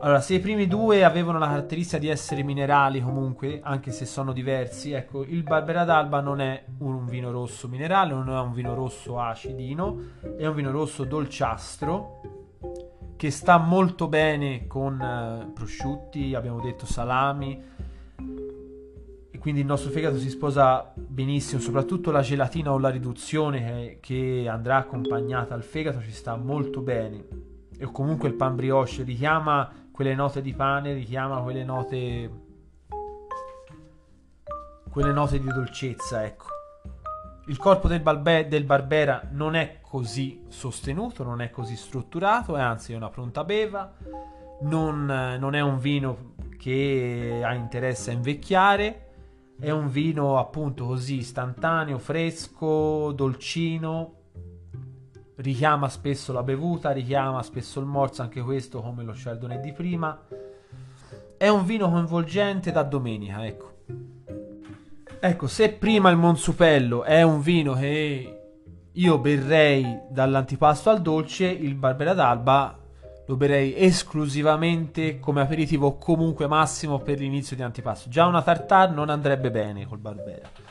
Allora, 0.00 0.20
se 0.20 0.34
i 0.34 0.40
primi 0.40 0.68
due 0.68 1.02
avevano 1.02 1.38
la 1.38 1.48
caratteristica 1.48 1.98
di 1.98 2.08
essere 2.08 2.44
minerali 2.44 3.00
comunque, 3.00 3.60
anche 3.62 3.90
se 3.90 4.06
sono 4.06 4.32
diversi, 4.32 4.92
ecco, 4.92 5.24
il 5.24 5.42
Barbera 5.42 5.84
d'Alba 5.84 6.20
non 6.20 6.40
è 6.40 6.64
un 6.78 7.04
vino 7.06 7.32
rosso 7.32 7.66
minerale, 7.66 8.12
non 8.12 8.28
è 8.30 8.38
un 8.38 8.52
vino 8.52 8.74
rosso 8.74 9.18
acidino, 9.18 9.98
è 10.36 10.46
un 10.46 10.54
vino 10.54 10.70
rosso 10.70 11.02
dolciastro 11.02 12.20
che 13.16 13.30
sta 13.32 13.58
molto 13.58 14.06
bene 14.06 14.68
con 14.68 15.00
uh, 15.00 15.52
prosciutti, 15.52 16.32
abbiamo 16.36 16.60
detto 16.60 16.86
salami, 16.86 17.60
quindi 19.38 19.60
il 19.60 19.66
nostro 19.66 19.90
fegato 19.90 20.18
si 20.18 20.30
sposa 20.30 20.92
benissimo, 20.94 21.60
soprattutto 21.60 22.10
la 22.10 22.20
gelatina 22.20 22.72
o 22.72 22.78
la 22.78 22.90
riduzione 22.90 23.98
che 24.00 24.46
andrà 24.48 24.76
accompagnata 24.76 25.54
al 25.54 25.62
fegato 25.64 26.00
ci 26.02 26.12
sta 26.12 26.36
molto 26.36 26.82
bene. 26.82 27.24
E 27.76 27.86
comunque 27.90 28.28
il 28.28 28.34
pan 28.34 28.56
brioche 28.56 29.04
richiama 29.04 29.87
quelle 29.98 30.14
note 30.14 30.42
di 30.42 30.54
pane, 30.54 30.92
richiama 30.92 31.40
quelle 31.40 31.64
note 31.64 32.30
quelle 34.92 35.10
note 35.10 35.40
di 35.40 35.48
dolcezza, 35.48 36.24
ecco. 36.24 36.46
Il 37.48 37.56
corpo 37.56 37.88
del, 37.88 37.98
balbe, 37.98 38.46
del 38.46 38.62
Barbera 38.62 39.26
non 39.32 39.56
è 39.56 39.80
così 39.80 40.44
sostenuto, 40.46 41.24
non 41.24 41.40
è 41.40 41.50
così 41.50 41.74
strutturato, 41.74 42.56
è 42.56 42.60
anzi 42.60 42.92
una 42.92 43.08
pronta 43.08 43.42
beva, 43.42 43.92
non, 44.60 45.04
non 45.04 45.56
è 45.56 45.60
un 45.60 45.80
vino 45.80 46.34
che 46.56 47.40
ha 47.44 47.52
interesse 47.54 48.12
a 48.12 48.14
invecchiare, 48.14 49.06
è 49.58 49.70
un 49.70 49.90
vino 49.90 50.38
appunto 50.38 50.86
così 50.86 51.16
istantaneo, 51.16 51.98
fresco, 51.98 53.10
dolcino. 53.16 54.17
Richiama 55.40 55.88
spesso 55.88 56.32
la 56.32 56.42
bevuta, 56.42 56.90
richiama 56.90 57.42
spesso 57.44 57.78
il 57.78 57.86
morso, 57.86 58.22
anche 58.22 58.40
questo 58.40 58.80
come 58.80 59.04
lo 59.04 59.12
Chardonnay 59.14 59.60
di 59.60 59.72
prima. 59.72 60.20
È 61.36 61.46
un 61.46 61.64
vino 61.64 61.88
coinvolgente 61.88 62.72
da 62.72 62.82
domenica, 62.82 63.46
ecco. 63.46 63.76
Ecco, 65.20 65.46
se 65.46 65.70
prima 65.70 66.10
il 66.10 66.16
Monsupello 66.16 67.04
è 67.04 67.22
un 67.22 67.40
vino 67.40 67.74
che 67.74 68.40
io 68.90 69.18
berrei 69.18 70.00
dall'antipasto 70.10 70.90
al 70.90 71.02
dolce, 71.02 71.46
il 71.46 71.76
Barbera 71.76 72.14
d'Alba 72.14 72.76
lo 73.24 73.36
berrei 73.36 73.76
esclusivamente 73.76 75.20
come 75.20 75.42
aperitivo 75.42 75.98
comunque 75.98 76.48
massimo 76.48 76.98
per 76.98 77.20
l'inizio 77.20 77.54
di 77.54 77.62
antipasto. 77.62 78.08
Già 78.08 78.26
una 78.26 78.42
tartare 78.42 78.92
non 78.92 79.08
andrebbe 79.08 79.52
bene 79.52 79.86
col 79.86 79.98
Barbera. 79.98 80.67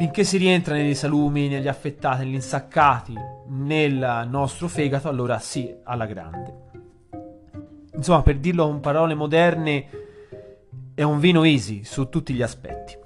Finché 0.00 0.24
si 0.24 0.38
rientra 0.38 0.72
nei 0.72 0.94
salumi, 0.94 1.48
negli 1.48 1.68
affettati, 1.68 2.24
negli 2.24 2.32
insaccati, 2.32 3.12
nel 3.48 4.26
nostro 4.30 4.66
fegato, 4.66 5.08
allora 5.10 5.38
sì, 5.38 5.76
alla 5.82 6.06
grande. 6.06 6.54
Insomma, 7.92 8.22
per 8.22 8.38
dirlo 8.38 8.64
con 8.64 8.80
parole 8.80 9.12
moderne, 9.12 9.88
è 10.94 11.02
un 11.02 11.18
vino 11.18 11.44
easy 11.44 11.84
su 11.84 12.08
tutti 12.08 12.32
gli 12.32 12.40
aspetti. 12.40 12.96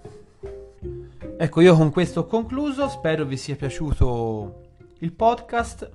Ecco, 1.36 1.60
io 1.60 1.74
con 1.74 1.90
questo 1.90 2.20
ho 2.20 2.26
concluso, 2.26 2.88
spero 2.88 3.24
vi 3.24 3.38
sia 3.38 3.56
piaciuto 3.56 4.60
il 5.00 5.10
podcast. 5.10 5.90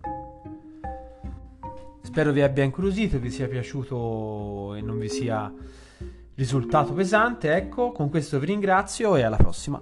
Spero 2.01 2.33
vi 2.33 2.41
abbia 2.41 2.65
incuriosito, 2.65 3.19
vi 3.19 3.31
sia 3.31 3.47
piaciuto 3.47 4.75
e 4.75 4.81
non 4.81 4.99
vi 4.99 5.07
sia 5.07 5.49
risultato 6.35 6.91
pesante. 6.91 7.53
Ecco, 7.53 7.93
con 7.93 8.09
questo 8.09 8.37
vi 8.37 8.47
ringrazio 8.47 9.15
e 9.15 9.21
alla 9.21 9.37
prossima. 9.37 9.81